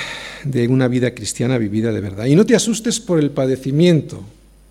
[0.43, 2.25] de una vida cristiana vivida de verdad.
[2.25, 4.23] Y no te asustes por el padecimiento,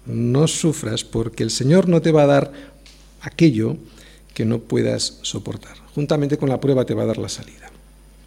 [0.06, 2.52] no sufras porque el Señor no te va a dar
[3.20, 3.76] aquello
[4.34, 5.76] que no puedas soportar.
[5.94, 7.70] Juntamente con la prueba te va a dar la salida.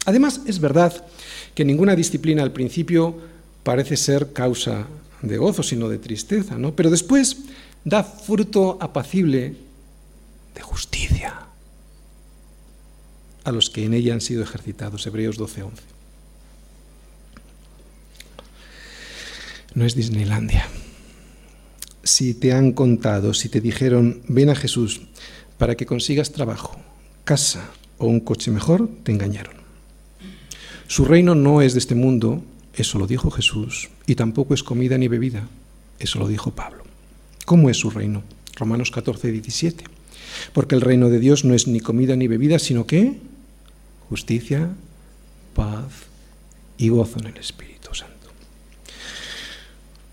[0.04, 1.06] Además, es verdad
[1.54, 3.16] que ninguna disciplina al principio
[3.62, 4.86] parece ser causa
[5.22, 6.74] de gozo, sino de tristeza, ¿no?
[6.74, 7.36] Pero después
[7.84, 9.54] da fruto apacible
[10.54, 11.46] de justicia
[13.44, 15.06] a los que en ella han sido ejercitados.
[15.06, 15.70] Hebreos 12:11.
[19.74, 20.68] No es Disneylandia
[22.04, 25.02] si te han contado, si te dijeron, ven a Jesús
[25.58, 26.78] para que consigas trabajo,
[27.24, 29.54] casa o un coche mejor, te engañaron.
[30.88, 32.42] Su reino no es de este mundo
[32.74, 33.90] Eso lo dijo Jesús.
[34.06, 35.46] Y tampoco es comida ni bebida.
[35.98, 36.84] Eso lo dijo Pablo.
[37.44, 38.22] ¿Cómo es su reino?
[38.56, 39.84] Romanos 14, 17.
[40.54, 43.20] Porque el reino de Dios no es ni comida ni bebida, sino que
[44.12, 44.68] justicia,
[45.54, 45.90] paz
[46.76, 48.28] y gozo en el Espíritu Santo.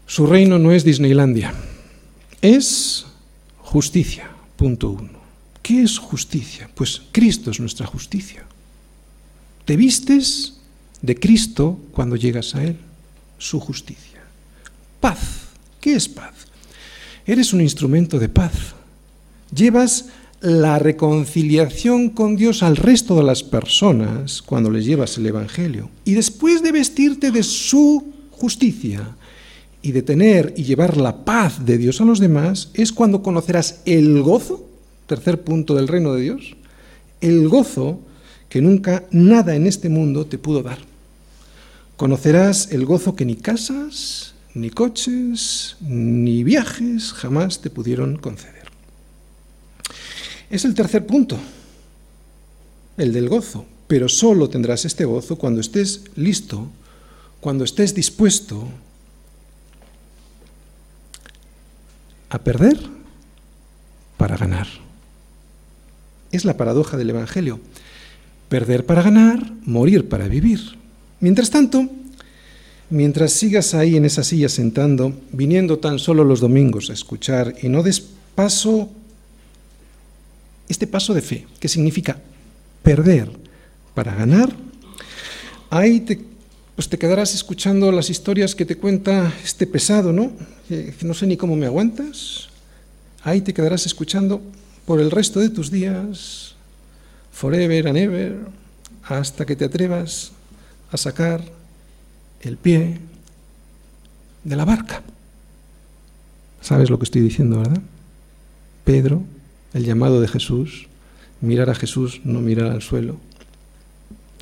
[0.08, 1.54] Su reino no es Disneylandia,
[2.42, 3.06] es
[3.58, 5.20] justicia, punto uno.
[5.62, 6.70] ¿Qué es justicia?
[6.76, 8.46] Pues Cristo es nuestra justicia.
[9.66, 10.54] Te vistes
[11.02, 12.78] de Cristo cuando llegas a Él,
[13.38, 14.22] su justicia.
[15.02, 15.20] Paz.
[15.82, 16.36] ¿Qué es paz?
[17.26, 18.54] Eres un instrumento de paz.
[19.54, 20.06] Llevas
[20.42, 25.90] la reconciliación con Dios al resto de las personas cuando les llevas el Evangelio.
[26.06, 29.16] Y después de vestirte de su justicia
[29.82, 33.82] y de tener y llevar la paz de Dios a los demás, es cuando conocerás
[33.86, 34.66] el gozo,
[35.08, 36.56] tercer punto del reino de Dios,
[37.22, 38.00] el gozo
[38.48, 40.80] que nunca nada en este mundo te pudo dar.
[41.98, 48.59] Conocerás el gozo que ni casas, ni coches, ni viajes jamás te pudieron conceder.
[50.50, 51.38] Es el tercer punto,
[52.98, 56.68] el del gozo, pero solo tendrás este gozo cuando estés listo,
[57.40, 58.68] cuando estés dispuesto
[62.30, 62.80] a perder
[64.18, 64.68] para ganar.
[66.32, 67.60] Es la paradoja del Evangelio.
[68.50, 70.60] Perder para ganar, morir para vivir.
[71.20, 71.88] Mientras tanto,
[72.90, 77.70] mientras sigas ahí en esa silla sentando, viniendo tan solo los domingos a escuchar y
[77.70, 78.02] no des
[78.36, 78.90] paso
[80.70, 82.18] este paso de fe, que significa
[82.84, 83.30] perder
[83.94, 84.56] para ganar,
[85.70, 86.22] ahí te,
[86.76, 90.32] pues te quedarás escuchando las historias que te cuenta este pesado, ¿no?
[90.70, 92.48] Que no sé ni cómo me aguantas.
[93.24, 94.42] Ahí te quedarás escuchando
[94.86, 96.56] por el resto de tus días,
[97.32, 98.38] forever and ever,
[99.04, 100.32] hasta que te atrevas
[100.92, 101.44] a sacar
[102.42, 103.00] el pie
[104.44, 105.02] de la barca.
[106.62, 107.82] ¿Sabes lo que estoy diciendo, verdad?
[108.86, 109.24] Pedro
[109.74, 110.88] el llamado de Jesús,
[111.42, 113.18] mirar a Jesús, no mirar al suelo.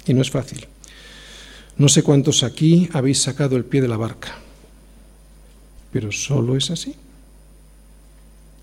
[0.05, 0.67] Y no es fácil.
[1.77, 4.35] No sé cuántos aquí habéis sacado el pie de la barca,
[5.91, 6.95] pero solo es así,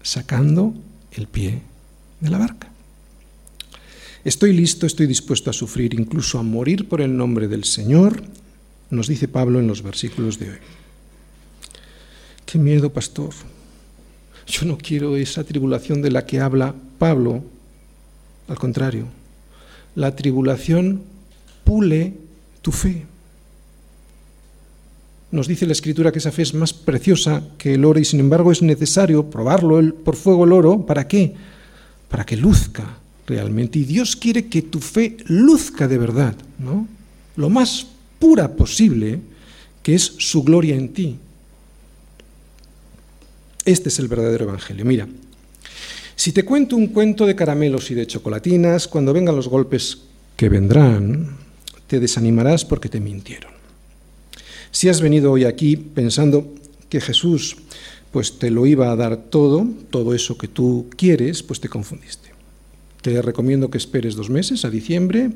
[0.02, 0.74] sacando
[1.12, 1.62] el pie
[2.20, 2.70] de la barca.
[4.24, 8.22] Estoy listo, estoy dispuesto a sufrir, incluso a morir por el nombre del Señor,
[8.90, 10.58] nos dice Pablo en los versículos de hoy.
[12.46, 13.34] Qué miedo, pastor.
[14.46, 17.42] Yo no quiero esa tribulación de la que habla Pablo.
[18.48, 19.06] Al contrario,
[19.94, 21.02] la tribulación
[21.64, 22.14] pule
[22.62, 23.06] tu fe.
[25.30, 28.20] Nos dice la Escritura que esa fe es más preciosa que el oro y sin
[28.20, 30.86] embargo es necesario probarlo por fuego el oro.
[30.86, 31.34] ¿Para qué?
[32.08, 33.80] Para que luzca realmente.
[33.80, 36.86] Y Dios quiere que tu fe luzca de verdad, ¿no?
[37.36, 37.86] Lo más
[38.18, 39.20] pura posible,
[39.82, 41.18] que es su gloria en ti.
[43.64, 44.84] Este es el verdadero Evangelio.
[44.84, 45.08] Mira,
[46.16, 50.02] si te cuento un cuento de caramelos y de chocolatinas, cuando vengan los golpes
[50.36, 51.36] que vendrán,
[51.86, 53.52] te desanimarás porque te mintieron.
[54.70, 56.54] Si has venido hoy aquí pensando
[56.88, 57.56] que Jesús
[58.12, 62.30] pues te lo iba a dar todo, todo eso que tú quieres, pues te confundiste.
[63.02, 65.32] Te recomiendo que esperes dos meses, a diciembre,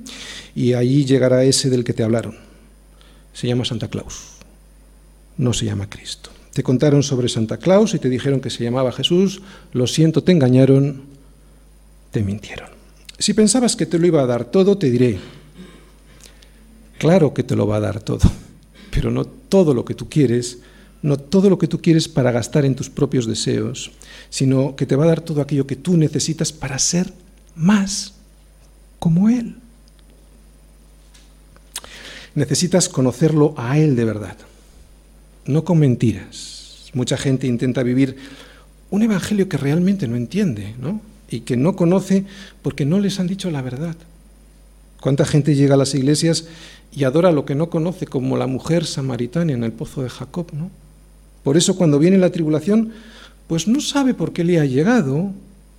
[0.54, 2.36] y allí llegará ese del que te hablaron.
[3.32, 4.36] Se llama Santa Claus,
[5.36, 6.30] no se llama Cristo.
[6.58, 9.42] Te contaron sobre Santa Claus y te dijeron que se llamaba Jesús,
[9.72, 11.02] lo siento, te engañaron,
[12.10, 12.68] te mintieron.
[13.16, 15.20] Si pensabas que te lo iba a dar todo, te diré,
[16.98, 18.28] claro que te lo va a dar todo,
[18.90, 20.58] pero no todo lo que tú quieres,
[21.00, 23.92] no todo lo que tú quieres para gastar en tus propios deseos,
[24.28, 27.12] sino que te va a dar todo aquello que tú necesitas para ser
[27.54, 28.14] más
[28.98, 29.54] como Él.
[32.34, 34.36] Necesitas conocerlo a Él de verdad
[35.48, 36.90] no con mentiras.
[36.94, 38.16] Mucha gente intenta vivir
[38.90, 41.00] un evangelio que realmente no entiende, ¿no?
[41.30, 42.24] Y que no conoce
[42.62, 43.96] porque no les han dicho la verdad.
[45.00, 46.46] ¿Cuánta gente llega a las iglesias
[46.94, 50.46] y adora lo que no conoce, como la mujer samaritana en el pozo de Jacob,
[50.52, 50.70] ¿no?
[51.44, 52.92] Por eso cuando viene la tribulación,
[53.46, 55.30] pues no sabe por qué le ha llegado,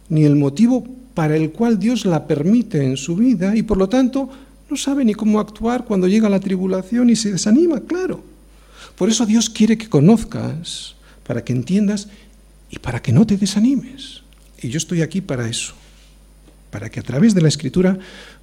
[0.07, 3.89] ni el motivo para el cual Dios la permite en su vida, y por lo
[3.89, 4.29] tanto
[4.69, 8.23] no sabe ni cómo actuar cuando llega la tribulación y se desanima, claro.
[8.99, 10.95] Por eso Dios quiere que conozcas,
[11.25, 12.09] para que entiendas
[12.69, 14.23] y para que no te desanimes.
[14.61, 15.73] Y yo estoy aquí para eso,
[16.69, 17.97] para que a través de la escritura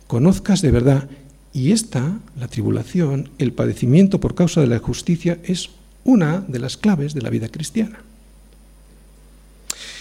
[0.07, 1.11] conozcas de verdad.
[1.53, 5.69] Y esta, la tribulación, el padecimiento por causa de la justicia, es
[6.05, 7.99] una de las claves de la vida cristiana.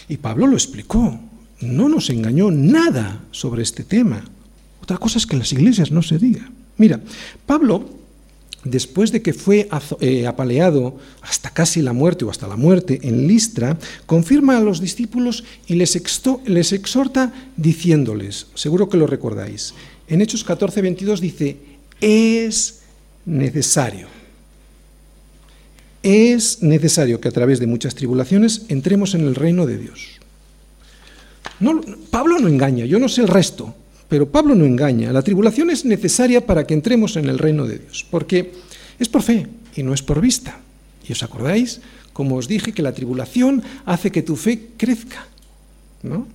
[0.08, 1.20] Y Pablo lo explicó,
[1.60, 4.24] no nos engañó nada sobre este tema.
[4.82, 6.49] Otra cosa es que en las iglesias no se diga.
[6.78, 7.01] Mira,
[7.45, 7.95] Pablo
[8.66, 9.70] después de que fue
[10.01, 14.82] eh, apaleado hasta casi la muerte o hasta la muerte en Listra, confirma a los
[14.82, 15.97] discípulos y les,
[16.45, 19.74] les exhorta diciéndoles, seguro que lo recordáis,
[20.07, 21.57] en Hechos 14, 22 dice,
[22.01, 22.82] es
[23.26, 24.07] necesario,
[26.03, 30.20] es necesario que a través de muchas tribulaciones entremos en el reino de Dios.
[31.59, 33.76] No, Pablo no engaña, yo no sé el resto,
[34.08, 35.12] pero Pablo no engaña.
[35.12, 38.53] La tribulación es necesaria para que entremos en el reino de Dios, porque
[38.99, 40.60] es por fe y no es por vista.
[41.08, 41.82] ¿Y os acordáis?
[42.14, 45.28] Como os dije, que la tribulación hace que tu fe crezca.
[46.03, 46.28] ¿no?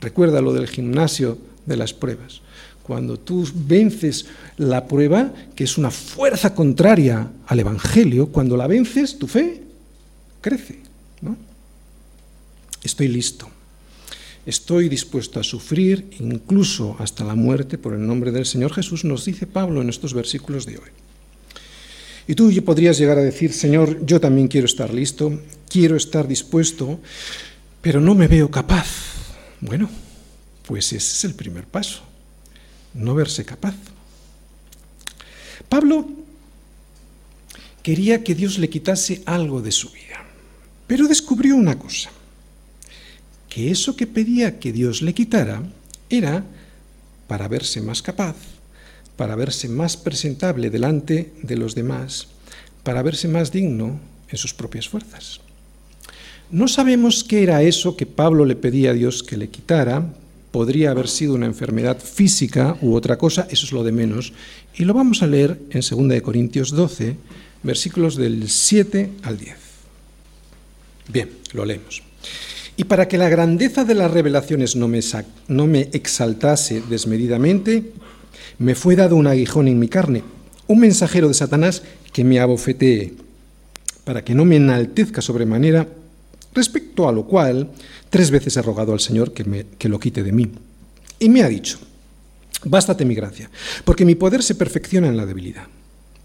[0.00, 2.40] Recuerda lo del gimnasio de las pruebas.
[2.82, 9.18] Cuando tú vences la prueba, que es una fuerza contraria al Evangelio, cuando la vences,
[9.18, 9.62] tu fe
[10.40, 10.78] crece.
[11.20, 11.36] ¿no?
[12.82, 13.48] Estoy listo.
[14.46, 19.24] Estoy dispuesto a sufrir incluso hasta la muerte por el nombre del Señor Jesús, nos
[19.24, 20.90] dice Pablo en estos versículos de hoy.
[22.28, 27.00] Y tú podrías llegar a decir, Señor, yo también quiero estar listo, quiero estar dispuesto,
[27.82, 28.86] pero no me veo capaz.
[29.60, 29.90] Bueno,
[30.64, 32.02] pues ese es el primer paso,
[32.94, 33.74] no verse capaz.
[35.68, 36.08] Pablo
[37.82, 40.24] quería que Dios le quitase algo de su vida,
[40.86, 42.10] pero descubrió una cosa
[43.56, 45.62] que eso que pedía que Dios le quitara
[46.10, 46.44] era
[47.26, 48.36] para verse más capaz,
[49.16, 52.28] para verse más presentable delante de los demás,
[52.82, 53.98] para verse más digno
[54.28, 55.40] en sus propias fuerzas.
[56.50, 60.12] No sabemos qué era eso que Pablo le pedía a Dios que le quitara,
[60.50, 64.34] podría haber sido una enfermedad física u otra cosa, eso es lo de menos,
[64.76, 67.16] y lo vamos a leer en 2 Corintios 12,
[67.62, 69.56] versículos del 7 al 10.
[71.08, 72.02] Bien, lo leemos.
[72.76, 77.92] Y para que la grandeza de las revelaciones no me, exaltase desmedidamente,
[78.58, 80.22] me fue dado un aguijón en mi carne,
[80.66, 83.14] un mensajero de Satanás que me abofetee,
[84.04, 85.88] para que no me enaltezca sobremanera,
[86.54, 87.70] respecto a lo cual
[88.10, 90.50] tres veces he rogado al Señor que, me, que lo quite de mí.
[91.18, 91.78] Y me ha dicho,
[92.64, 93.50] bástate mi gracia,
[93.84, 95.66] porque mi poder se perfecciona en la debilidad.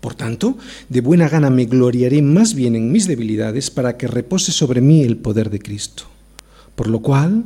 [0.01, 0.57] Por tanto,
[0.89, 5.03] de buena gana me gloriaré más bien en mis debilidades para que repose sobre mí
[5.03, 6.05] el poder de Cristo.
[6.75, 7.45] Por lo cual,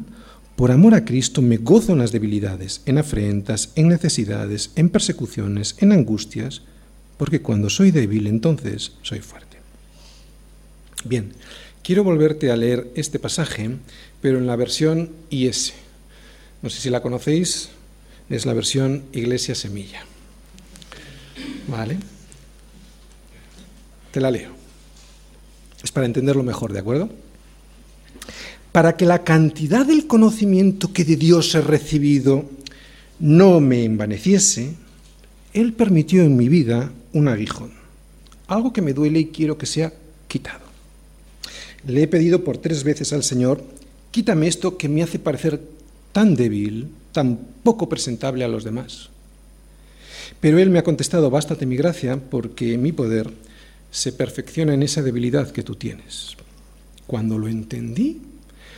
[0.56, 5.76] por amor a Cristo, me gozo en las debilidades, en afrentas, en necesidades, en persecuciones,
[5.80, 6.62] en angustias,
[7.18, 9.58] porque cuando soy débil, entonces soy fuerte.
[11.04, 11.34] Bien,
[11.84, 13.70] quiero volverte a leer este pasaje,
[14.22, 15.74] pero en la versión IS.
[16.62, 17.70] No sé si la conocéis,
[18.30, 20.04] es la versión Iglesia Semilla.
[21.68, 21.98] ¿Vale?
[24.12, 24.52] Te la leo.
[25.84, 27.10] Es para entenderlo mejor, ¿de acuerdo?
[28.76, 32.44] Para que la cantidad del conocimiento que de Dios he recibido
[33.22, 34.74] no me envaneciese,
[35.54, 37.72] Él permitió en mi vida un aguijón,
[38.48, 39.94] algo que me duele y quiero que sea
[40.28, 40.66] quitado.
[41.88, 43.64] Le he pedido por tres veces al Señor,
[44.12, 45.62] quítame esto que me hace parecer
[46.12, 49.08] tan débil, tan poco presentable a los demás.
[50.42, 53.32] Pero Él me ha contestado, bástate mi gracia, porque mi poder
[53.90, 56.36] se perfecciona en esa debilidad que tú tienes.
[57.08, 58.35] Cuando lo entendí,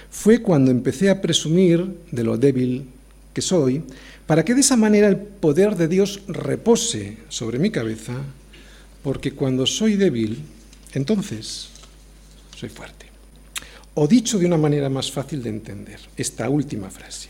[0.09, 2.85] fue cuando empecé a presumir de lo débil
[3.33, 3.83] que soy,
[4.25, 8.13] para que de esa manera el poder de Dios repose sobre mi cabeza,
[9.03, 10.43] porque cuando soy débil,
[10.93, 11.69] entonces
[12.55, 13.05] soy fuerte.
[13.93, 17.29] O dicho de una manera más fácil de entender, esta última frase,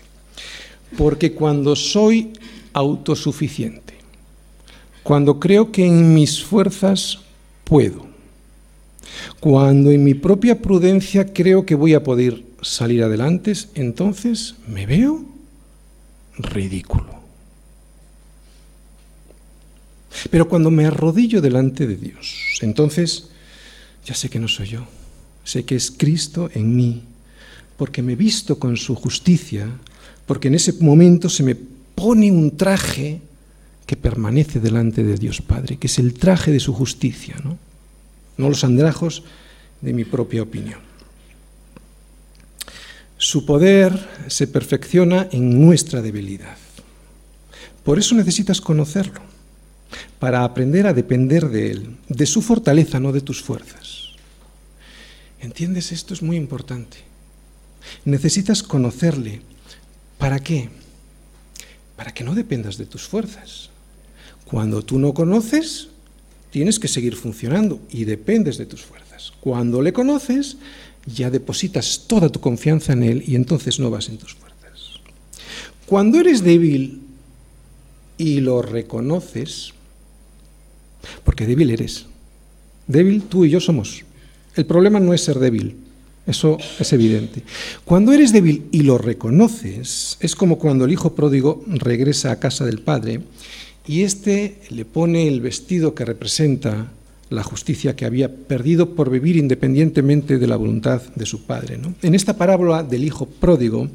[0.98, 2.34] porque cuando soy
[2.74, 3.94] autosuficiente,
[5.04, 7.20] cuando creo que en mis fuerzas
[7.64, 8.08] puedo,
[9.40, 15.26] cuando en mi propia prudencia creo que voy a poder salir adelante, entonces me veo
[16.38, 17.18] ridículo.
[20.30, 23.30] Pero cuando me arrodillo delante de Dios, entonces
[24.05, 24.88] ya sé que no soy yo,
[25.43, 27.03] sé que es Cristo en mí,
[27.78, 29.70] porque me visto con su justicia,
[30.26, 33.22] porque en ese momento se me pone un traje
[33.86, 37.57] que permanece delante de Dios Padre, que es el traje de su justicia, no,
[38.38, 39.24] no los andrajos
[39.82, 40.87] de mi propia opinión.
[43.18, 46.57] Su poder se perfecciona en nuestra debilidad.
[47.84, 49.22] Por eso necesitas conocerlo,
[50.20, 54.09] para aprender a depender de Él, de su fortaleza, no de tus fuerzas.
[55.39, 55.91] ¿Entiendes?
[55.91, 56.97] Esto es muy importante.
[58.05, 59.41] Necesitas conocerle.
[60.18, 60.70] ¿Para qué?
[61.95, 63.70] Para que no dependas de tus fuerzas.
[64.45, 65.89] Cuando tú no conoces,
[66.51, 69.34] tienes que seguir funcionando y dependes de tus fuerzas.
[69.39, 70.57] Cuando le conoces,
[71.08, 74.99] ya depositas toda tu confianza en Él y entonces no vas en tus fuerzas.
[75.86, 77.01] Cuando eres débil
[78.18, 79.74] y lo reconoces,
[81.24, 82.05] Porque débil eres.
[82.88, 84.03] Débil tú y yo somos.
[84.55, 85.76] El problema no es ser débil,
[86.26, 87.43] eso es evidente.
[87.86, 92.66] Cuando eres débil y lo reconoces, es como cuando el hijo pródigo regresa a casa
[92.66, 93.22] del padre
[93.86, 96.91] y éste le pone el vestido que representa
[97.30, 101.80] la justicia que había perdido por vivir independientemente de la voluntad de su padre.
[102.02, 103.90] En esta parábola del hijo pródigo,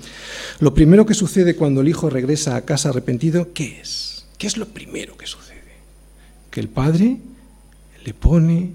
[0.60, 4.26] lo primero que sucede cuando el hijo regresa a casa arrepentido, ¿qué es?
[4.36, 5.60] ¿Qué es lo primero que sucede?
[6.50, 7.18] Que el padre
[8.04, 8.72] le pone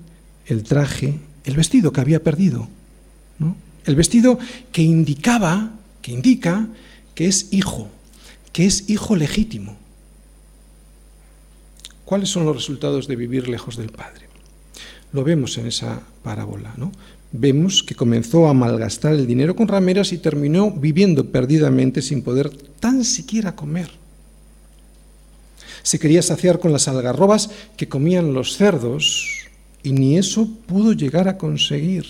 [0.47, 2.67] el traje, el vestido que había perdido.
[3.85, 4.37] El vestido
[4.73, 6.67] que indicaba, que indica
[7.15, 7.89] que es hijo,
[8.51, 9.77] que es hijo legítimo.
[12.03, 14.26] ¿Cuáles son los resultados de vivir lejos del Padre?
[15.17, 16.91] Lo vemos en esa parábola, ¿no?
[17.31, 22.51] Vemos que comenzó a malgastar el dinero con rameras y terminó viviendo perdidamente sin poder
[22.79, 23.89] tan siquiera comer.
[25.81, 29.47] Se quería saciar con las algarrobas que comían los cerdos
[29.81, 32.05] y ni eso pudo llegar a conseguir.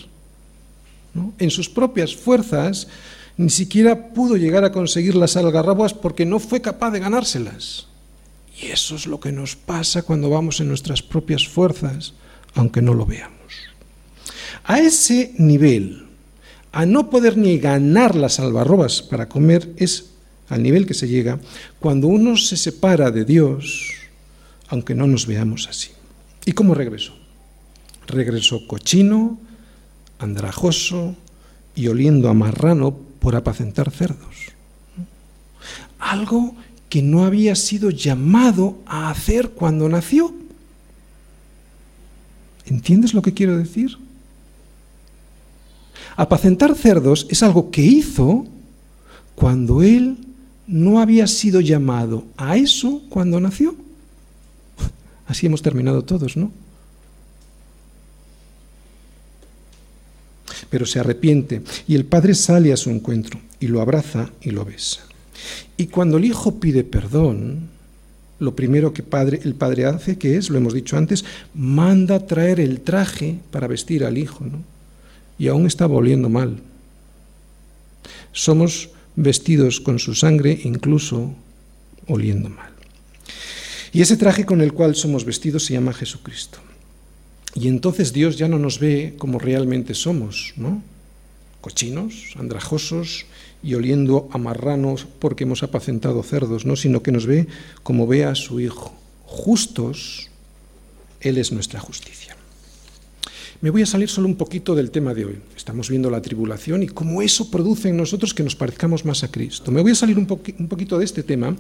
[1.40, 2.90] En sus propias fuerzas
[3.38, 7.88] ni siquiera pudo llegar a conseguir las algarrobas porque no fue capaz de ganárselas.
[8.62, 12.14] Y eso es lo que nos pasa cuando vamos en nuestras propias fuerzas
[12.58, 13.38] aunque no lo veamos.
[14.64, 16.08] A ese nivel,
[16.72, 20.12] a no poder ni ganar las albarrobas para comer, es
[20.50, 21.40] al nivel que se llega
[21.80, 23.94] cuando uno se separa de Dios,
[24.70, 25.92] aunque no nos veamos así.
[26.46, 27.14] ¿Y cómo regresó?
[28.08, 29.40] Regresó cochino,
[30.20, 31.16] andrajoso
[31.76, 34.36] y oliendo a marrano por apacentar cerdos.
[36.00, 36.56] Algo
[36.90, 40.34] que no había sido llamado a hacer cuando nació.
[42.68, 43.98] ¿Entiendes lo que quiero decir?
[46.16, 48.46] Apacentar cerdos es algo que hizo
[49.36, 50.18] cuando él
[50.66, 53.76] no había sido llamado a eso cuando nació.
[55.28, 56.52] Así hemos terminado todos, ¿no?
[60.70, 64.66] Pero se arrepiente y el padre sale a su encuentro y lo abraza y lo
[64.66, 65.02] besa.
[65.78, 67.70] Y cuando el hijo pide perdón,
[68.40, 69.04] lo primero que
[69.44, 74.04] el padre hace, que es, lo hemos dicho antes, manda traer el traje para vestir
[74.04, 74.64] al hijo, ¿no?
[75.40, 76.60] Y aún está volviendo mal.
[78.32, 81.34] Somos vestidos con su sangre, incluso
[82.08, 82.72] oliendo mal.
[83.92, 86.60] Y ese traje con el cual somos vestidos se llama Jesucristo.
[87.56, 90.84] Y entonces Dios ya no nos ve como realmente somos, ¿no?
[91.62, 93.26] Cochinos, andrajosos,
[93.64, 97.48] y oliendo a marranos porque hemos apacentado cerdos, no, sino que nos ve
[97.84, 98.94] como ve a su Hijo.
[99.26, 100.30] Justos,
[101.20, 102.38] Él es nuestra justicia.
[103.60, 105.38] Me voy a salir solo un poquito del tema de hoy.
[105.56, 109.32] Estamos viendo la tribulación y cómo eso produce en nosotros que nos parezcamos más a
[109.32, 109.72] Cristo.
[109.72, 110.28] Me voy a salir un,
[110.60, 111.58] un poquito de este tema,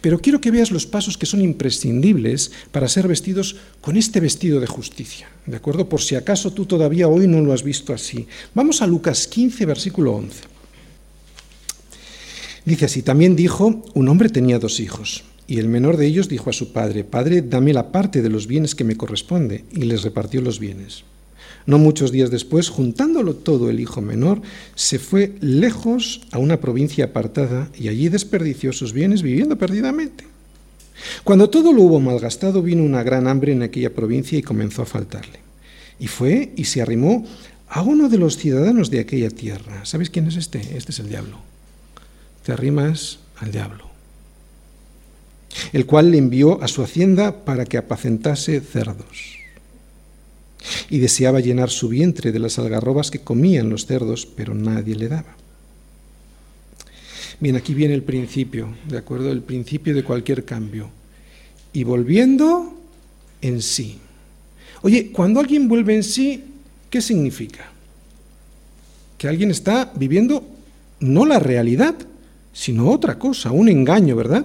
[0.00, 4.60] pero quiero que veas los pasos que son imprescindibles para ser vestidos con este vestido
[4.60, 5.28] de justicia.
[5.44, 5.88] ¿De acuerdo?
[5.88, 8.28] Por si acaso tú todavía hoy no lo has visto así.
[8.54, 10.59] Vamos a Lucas 15, versículo 11.
[12.70, 16.50] Dice así, también dijo, un hombre tenía dos hijos, y el menor de ellos dijo
[16.50, 20.04] a su padre, Padre, dame la parte de los bienes que me corresponde, y les
[20.04, 21.02] repartió los bienes.
[21.66, 24.40] No muchos días después, juntándolo todo el hijo menor,
[24.76, 30.22] se fue lejos a una provincia apartada y allí desperdició sus bienes viviendo perdidamente.
[31.24, 34.86] Cuando todo lo hubo malgastado, vino una gran hambre en aquella provincia y comenzó a
[34.86, 35.40] faltarle.
[35.98, 37.26] Y fue y se arrimó
[37.68, 39.84] a uno de los ciudadanos de aquella tierra.
[39.84, 40.60] ¿Sabes quién es este?
[40.76, 41.49] Este es el diablo
[42.44, 43.90] te arrimas al diablo,
[45.72, 49.38] el cual le envió a su hacienda para que apacentase cerdos.
[50.90, 55.08] Y deseaba llenar su vientre de las algarrobas que comían los cerdos, pero nadie le
[55.08, 55.36] daba.
[57.40, 59.32] Bien, aquí viene el principio, ¿de acuerdo?
[59.32, 60.90] El principio de cualquier cambio.
[61.72, 62.74] Y volviendo
[63.40, 63.98] en sí.
[64.82, 66.44] Oye, cuando alguien vuelve en sí,
[66.90, 67.70] ¿qué significa?
[69.16, 70.46] Que alguien está viviendo
[71.00, 71.94] no la realidad,
[72.60, 74.44] sino otra cosa, un engaño, ¿verdad?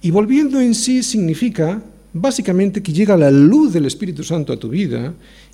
[0.00, 1.82] Y volviendo en sí significa
[2.14, 5.12] básicamente que llega la luz del Espíritu Santo a tu vida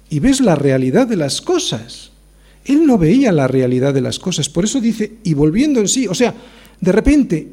[0.09, 2.13] y ves la realidad de las cosas.
[2.65, 6.07] Él no veía la realidad de las cosas, por eso dice, y volviendo en sí,
[6.07, 6.33] o sea,
[6.81, 7.53] de repente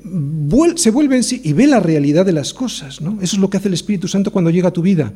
[0.76, 3.14] se vuelve en sí y ve la realidad de las cosas, ¿no?
[3.24, 5.12] Eso es lo que hace el Espíritu Santo cuando llega a tu vida.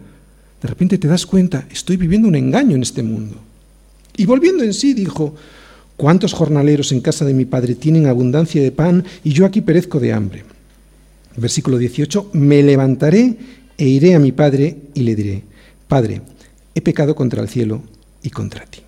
[0.60, 3.36] De repente te das cuenta, estoy viviendo un engaño en este mundo.
[4.18, 5.36] Y volviendo en sí dijo,
[6.00, 10.00] ¿Cuántos jornaleros en casa de mi padre tienen abundancia de pan y yo aquí perezco
[10.00, 10.46] de hambre?
[11.36, 13.36] Versículo 18, me levantaré
[13.78, 15.44] e iré a mi padre y le diré,
[15.90, 16.22] Padre,
[16.74, 17.84] he pecado contra el cielo
[18.24, 18.80] y contra ti.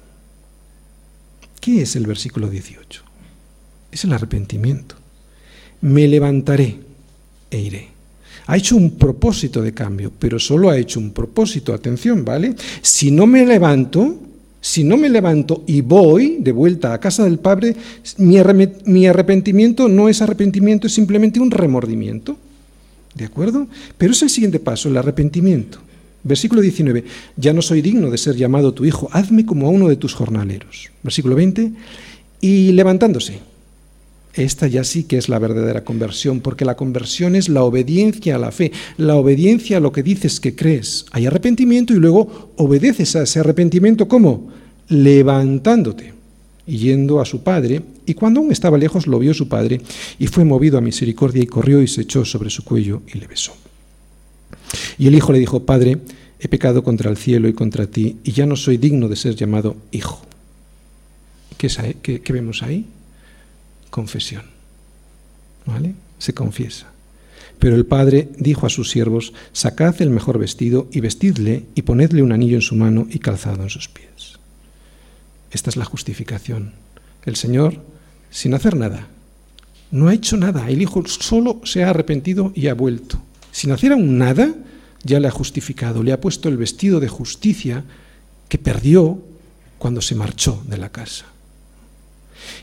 [1.60, 3.04] ¿Qué es el versículo 18?
[3.92, 4.96] Es el arrepentimiento.
[5.82, 6.80] Me levantaré
[7.50, 7.90] e iré.
[8.48, 11.74] Ha hecho un propósito de cambio, pero solo ha hecho un propósito.
[11.74, 12.56] Atención, ¿vale?
[12.82, 14.31] Si no me levanto,
[14.62, 17.76] si no me levanto y voy de vuelta a casa del Padre,
[18.18, 22.38] mi arrepentimiento no es arrepentimiento, es simplemente un remordimiento.
[23.16, 23.68] ¿De acuerdo?
[23.98, 25.80] Pero es el siguiente paso, el arrepentimiento.
[26.24, 27.04] Versículo 19,
[27.36, 30.14] ya no soy digno de ser llamado tu hijo, hazme como a uno de tus
[30.14, 30.92] jornaleros.
[31.02, 31.72] Versículo 20,
[32.40, 33.40] y levantándose.
[34.34, 38.40] Esta ya sí que es la verdadera conversión, porque la conversión es la obediencia a
[38.40, 41.06] la fe, la obediencia a lo que dices que crees.
[41.12, 44.50] Hay arrepentimiento y luego obedeces a ese arrepentimiento ¿cómo?
[44.88, 46.14] Levantándote
[46.66, 49.82] y yendo a su padre, y cuando aún estaba lejos lo vio su padre,
[50.20, 53.28] y fue movido a misericordia y corrió y se echó sobre su cuello y le
[53.28, 53.54] besó.
[54.98, 55.98] Y el hijo le dijo, Padre,
[56.40, 59.36] he pecado contra el cielo y contra ti, y ya no soy digno de ser
[59.36, 60.22] llamado hijo.
[61.58, 62.86] ¿Qué, vemos ahí?
[63.92, 64.46] Confesión.
[65.68, 65.94] ¿Vale?
[66.18, 66.88] Se confiesa.
[67.60, 72.24] Pero el padre dijo a sus siervos, sacad el mejor vestido y vestidle y ponedle
[72.24, 74.40] un anillo en su mano y calzado en sus pies.
[75.52, 76.74] Esta es la justificación.
[77.24, 77.84] El Señor,
[78.32, 79.08] sin hacer nada,
[79.92, 80.70] no ha hecho nada.
[80.70, 83.22] El Hijo solo se ha arrepentido y ha vuelto.
[83.52, 84.56] Sin hacer aún nada,
[85.04, 87.84] ya le ha justificado, le ha puesto el vestido de justicia
[88.48, 89.22] que perdió
[89.78, 91.26] cuando se marchó de la casa.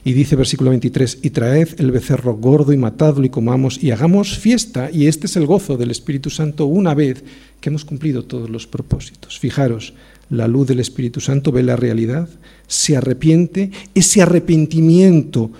[0.04, 4.38] Y dice versículo 23, y traed el becerro gordo y matadlo y comamos y hagamos
[4.38, 7.24] fiesta, y este es el gozo del Espíritu Santo una vez
[7.60, 9.38] que hemos cumplido todos los propósitos.
[9.38, 9.94] Fijaros,
[10.30, 12.28] la luz del Espíritu Santo ve la realidad,
[12.66, 15.50] se arrepiente, ese arrepentimiento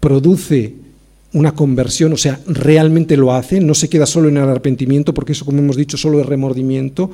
[0.00, 0.81] produce
[1.34, 5.32] una conversión, o sea, realmente lo hace, no se queda solo en el arrepentimiento, porque
[5.32, 7.10] eso, como hemos dicho, solo es remordimiento.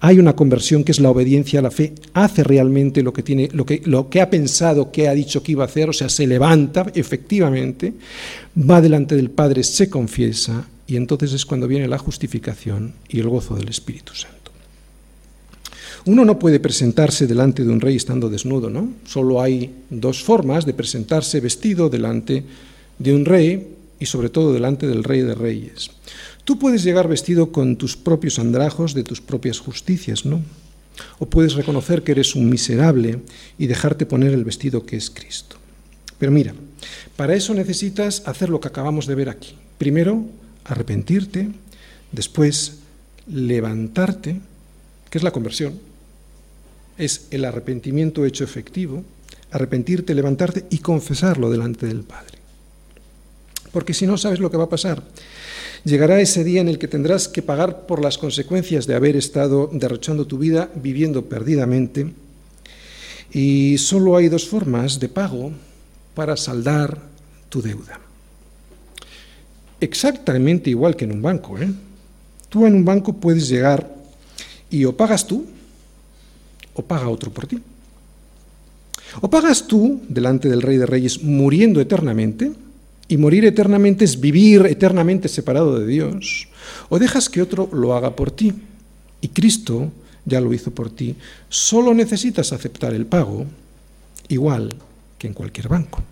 [0.00, 3.48] Hay una conversión que es la obediencia a la fe, hace realmente lo que, tiene,
[3.52, 6.10] lo que, lo que ha pensado, que ha dicho que iba a hacer, o sea,
[6.10, 7.94] se levanta efectivamente,
[8.58, 13.28] va delante del Padre, se confiesa, y entonces es cuando viene la justificación y el
[13.28, 14.52] gozo del Espíritu Santo.
[16.04, 18.90] Uno no puede presentarse delante de un rey estando desnudo, ¿no?
[19.06, 22.44] Solo hay dos formas de presentarse vestido delante de
[22.98, 25.90] de un rey y sobre todo delante del rey de reyes.
[26.44, 30.42] Tú puedes llegar vestido con tus propios andrajos de tus propias justicias, ¿no?
[31.20, 33.20] O puedes reconocer que eres un miserable
[33.58, 35.56] y dejarte poner el vestido que es Cristo.
[36.18, 36.52] Pero mira,
[37.16, 39.54] para eso necesitas hacer lo que acabamos de ver aquí.
[39.78, 40.26] Primero,
[40.64, 41.50] arrepentirte,
[42.10, 42.78] después,
[43.28, 44.40] levantarte,
[45.10, 45.78] que es la conversión,
[46.98, 49.04] es el arrepentimiento hecho efectivo,
[49.52, 52.31] arrepentirte, levantarte y confesarlo delante del Padre
[53.72, 55.02] porque si no sabes lo que va a pasar.
[55.84, 59.68] Llegará ese día en el que tendrás que pagar por las consecuencias de haber estado
[59.72, 62.12] derrochando tu vida viviendo perdidamente.
[63.32, 65.50] Y solo hay dos formas de pago
[66.14, 66.98] para saldar
[67.48, 67.98] tu deuda.
[69.80, 71.58] Exactamente igual que en un banco.
[71.58, 71.68] ¿eh?
[72.48, 73.92] Tú en un banco puedes llegar
[74.70, 75.44] y o pagas tú
[76.74, 77.58] o paga otro por ti.
[79.20, 82.52] O pagas tú delante del Rey de Reyes muriendo eternamente,
[83.12, 86.48] y morir eternamente es vivir eternamente separado de Dios,
[86.88, 88.54] o dejas que otro lo haga por ti.
[89.20, 89.92] Y Cristo
[90.24, 91.14] ya lo hizo por ti.
[91.50, 93.44] Solo necesitas aceptar el pago,
[94.28, 94.70] igual
[95.18, 96.02] que en cualquier banco.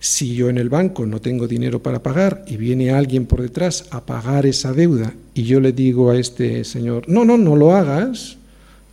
[0.00, 3.86] Si yo en el banco no tengo dinero para pagar y viene alguien por detrás
[3.92, 7.76] a pagar esa deuda y yo le digo a este señor, no, no, no lo
[7.76, 8.36] hagas,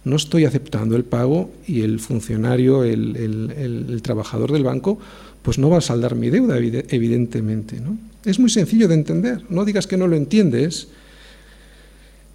[0.04, 5.00] no estoy aceptando el pago y el funcionario, el, el trabajador del banco,
[5.44, 7.80] pues no va a saldar mi deuda, evidentemente.
[7.80, 7.98] ¿no?
[8.26, 9.44] Es muy sencillo de entender.
[9.50, 10.88] No digas que no lo entiendes,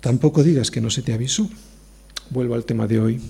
[0.00, 1.48] tampoco digas que no se te avisó.
[2.30, 3.20] Vuelvo al tema de hoy.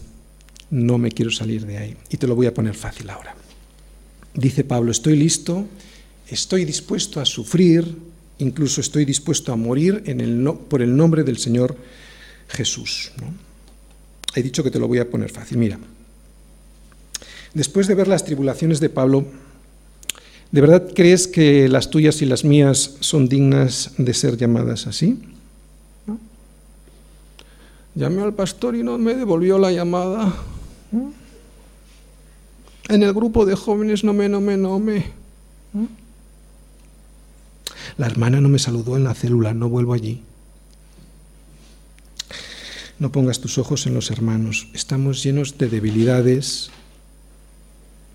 [0.70, 1.96] No me quiero salir de ahí.
[2.10, 3.34] Y te lo voy a poner fácil ahora.
[4.34, 5.66] Dice Pablo, estoy listo,
[6.28, 7.96] estoy dispuesto a sufrir,
[8.38, 10.02] incluso estoy dispuesto a morir
[10.68, 11.76] por el nombre del Señor
[12.48, 13.12] Jesús.
[14.34, 15.58] He dicho que te lo voy a poner fácil.
[15.58, 15.78] Mira,
[17.54, 19.26] después de ver las tribulaciones de Pablo,
[20.50, 25.18] ¿De verdad crees que las tuyas y las mías son dignas de ser llamadas así?
[27.94, 30.32] Llamé al pastor y no me devolvió la llamada.
[32.88, 35.04] En el grupo de jóvenes no me, no me, no me.
[37.98, 40.22] La hermana no me saludó en la célula, no vuelvo allí.
[42.98, 44.68] No pongas tus ojos en los hermanos.
[44.72, 46.70] Estamos llenos de debilidades,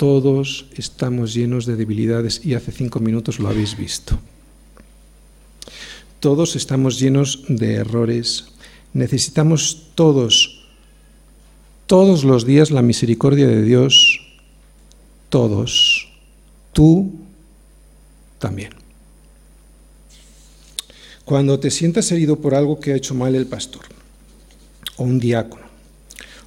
[0.04, 4.20] todos estamos llenos de debilidades y hace cinco minutos lo habéis visto.
[6.20, 8.48] Todos estamos llenos de errores.
[8.92, 10.68] Necesitamos todos,
[11.88, 14.20] todos los días la misericordia de Dios.
[15.30, 16.10] Todos.
[16.74, 17.14] Tú
[18.40, 18.72] también.
[21.24, 23.86] Cuando te sientas herido por algo que ha hecho mal el pastor,
[24.98, 25.63] o un diácono,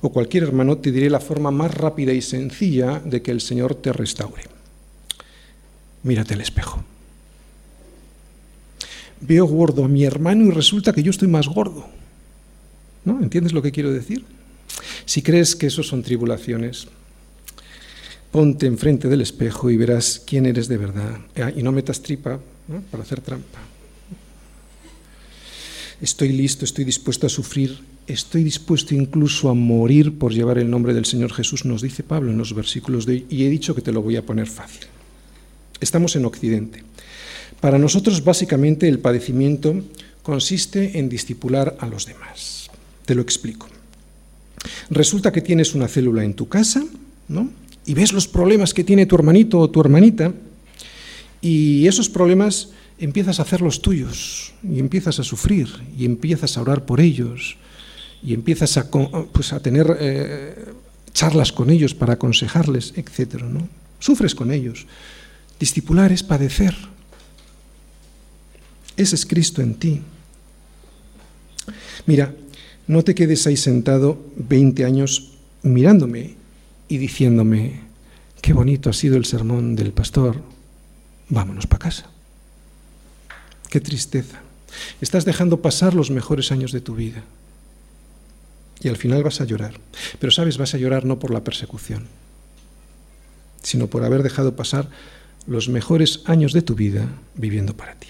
[0.07, 3.75] o cualquier hermano, te diré la forma más rápida y sencilla de que el Señor
[3.75, 4.45] te restaure.
[6.05, 6.85] Mírate al espejo.
[9.21, 11.89] Veo gordo a mi hermano y resulta que yo estoy más gordo.
[13.05, 13.21] ¿No?
[13.21, 14.25] ¿Entiendes lo que quiero decir?
[15.05, 16.87] Si crees que eso son tribulaciones,
[18.31, 21.19] ponte enfrente del espejo y verás quién eres de verdad.
[21.37, 22.39] Ah, y no metas tripa
[22.91, 23.59] para hacer trampa.
[26.01, 30.95] Estoy listo, estoy dispuesto a sufrir, estoy dispuesto incluso a morir por llevar el nombre
[30.95, 33.83] del Señor Jesús, nos dice Pablo en los versículos de hoy, y he dicho que
[33.83, 34.87] te lo voy a poner fácil.
[35.81, 36.83] Estamos en Occidente.
[37.61, 39.75] Para nosotros, básicamente, el padecimiento
[40.23, 42.71] consiste en discipular a los demás.
[43.05, 43.69] Te lo explico.
[44.91, 46.85] Resulta que tienes una célula en tu casa,
[47.29, 47.51] ¿no?
[47.87, 50.35] y ves los problemas que tiene tu hermanito o tu hermanita,
[51.41, 56.85] y esos problemas empiezas a hacerlos tuyos, y empiezas a sufrir, y empiezas a orar
[56.85, 57.57] por ellos,
[58.23, 60.73] y empiezas a, pues, a tener eh,
[61.13, 63.43] charlas con ellos para aconsejarles, etc.
[63.43, 63.69] ¿no?
[63.99, 64.87] Sufres con ellos.
[65.59, 66.75] Discipular es padecer.
[68.97, 70.03] Ese es Cristo en ti.
[72.07, 72.35] Mira,
[72.87, 76.35] no te quedes ahí sentado 20 años mirándome
[76.89, 77.81] y diciéndome,
[78.41, 80.41] qué bonito ha sido el sermón del pastor,
[81.29, 82.11] vámonos para casa.
[83.69, 84.41] Qué tristeza.
[85.01, 87.25] Estás dejando pasar los mejores años de tu vida.
[88.83, 89.75] Y al final vas a llorar.
[90.19, 92.07] Pero sabes, vas a llorar no por la persecución,
[93.63, 94.89] sino por haber dejado pasar
[95.47, 98.09] los mejores años de tu vida viviendo para ti.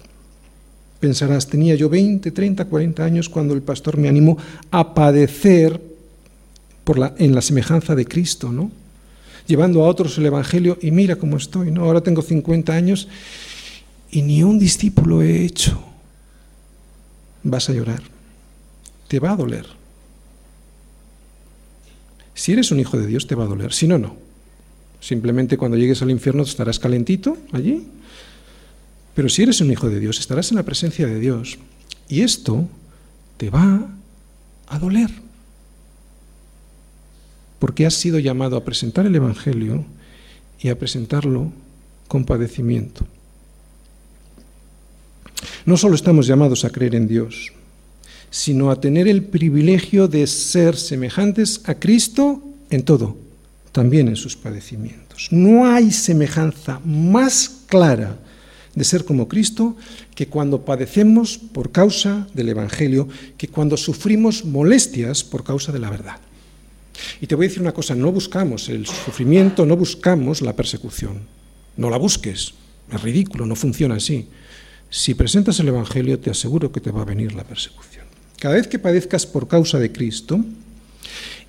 [1.01, 4.39] Pensarás, tenía yo 20, 30, 40 años cuando el pastor me animó
[4.71, 5.81] a padecer
[7.19, 8.71] en la semejanza de Cristo, ¿no?
[9.47, 11.85] Llevando a otros el Evangelio y mira cómo estoy, ¿no?
[11.85, 13.09] Ahora tengo 50 años
[14.11, 15.83] y ni un discípulo he hecho.
[17.43, 18.03] Vas a llorar.
[19.09, 19.76] Te va a doler.
[22.37, 23.73] Si eres un hijo de Dios, te va a doler.
[23.73, 24.15] Si no, no.
[25.01, 27.89] Simplemente cuando llegues al infierno estarás calentito allí.
[29.15, 31.59] Pero si eres un hijo de Dios, estarás en la presencia de Dios.
[32.09, 32.69] Y esto
[33.39, 33.89] te va
[34.69, 35.11] a doler
[37.59, 39.85] porque has sido llamado a presentar el Evangelio
[40.61, 41.53] y a presentarlo
[42.09, 43.07] con padecimiento.
[45.65, 47.53] No solo estamos llamados a creer en Dios,
[48.37, 53.17] sino a tener el privilegio de ser semejantes a Cristo en todo,
[53.73, 55.29] también en sus padecimientos.
[55.31, 58.19] No hay semejanza más clara
[58.75, 59.75] de ser como Cristo
[60.15, 63.09] que cuando padecemos por causa del Evangelio,
[63.39, 66.21] que cuando sufrimos molestias por causa de la verdad.
[67.23, 71.23] Y te voy a decir una cosa, no buscamos el sufrimiento, no buscamos la persecución.
[71.79, 72.53] No la busques,
[72.93, 74.29] es ridículo, no funciona así.
[74.91, 77.96] Si presentas el Evangelio, te aseguro que te va a venir la persecución.
[78.39, 80.45] Cada vez que padezcas por causa de Cristo,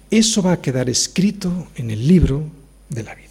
[0.09, 2.43] eso va a quedar escrito en el libro
[2.89, 3.27] de la vida.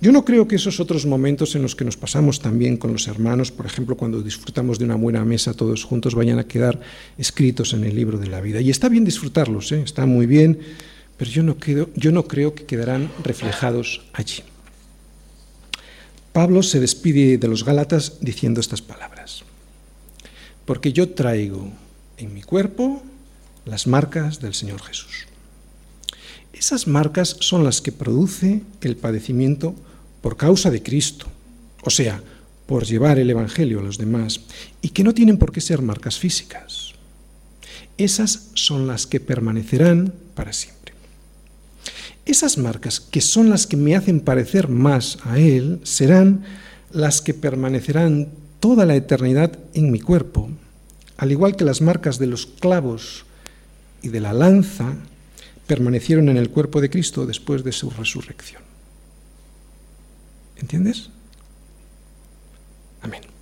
[0.00, 3.08] Yo no creo que esos otros momentos en los que nos pasamos también con los
[3.08, 6.80] hermanos, por ejemplo, cuando disfrutamos de una buena mesa todos juntos, vayan a quedar
[7.16, 8.60] escritos en el libro de la vida.
[8.60, 9.82] Y está bien disfrutarlos, ¿eh?
[9.82, 10.58] está muy bien,
[11.16, 14.42] pero yo no, creo, yo no creo que quedarán reflejados allí.
[16.32, 19.44] Pablo se despide de los Gálatas diciendo estas palabras.
[20.66, 21.70] Porque yo traigo
[22.18, 23.02] en mi cuerpo
[23.64, 25.26] las marcas del Señor Jesús.
[26.52, 29.74] Esas marcas son las que produce el padecimiento
[30.22, 31.26] por causa de Cristo,
[31.82, 32.22] o sea,
[32.66, 34.40] por llevar el Evangelio a los demás,
[34.80, 36.92] y que no tienen por qué ser marcas físicas.
[37.98, 40.94] Esas son las que permanecerán para siempre.
[42.24, 46.44] Esas marcas, que son las que me hacen parecer más a Él, serán
[46.90, 48.28] las que permanecerán
[48.60, 50.48] toda la eternidad en mi cuerpo,
[51.16, 53.24] al igual que las marcas de los clavos
[54.02, 54.94] y de la lanza
[55.66, 58.62] permanecieron en el cuerpo de Cristo después de su resurrección.
[60.56, 61.10] ¿Entiendes?
[63.02, 63.33] Amén.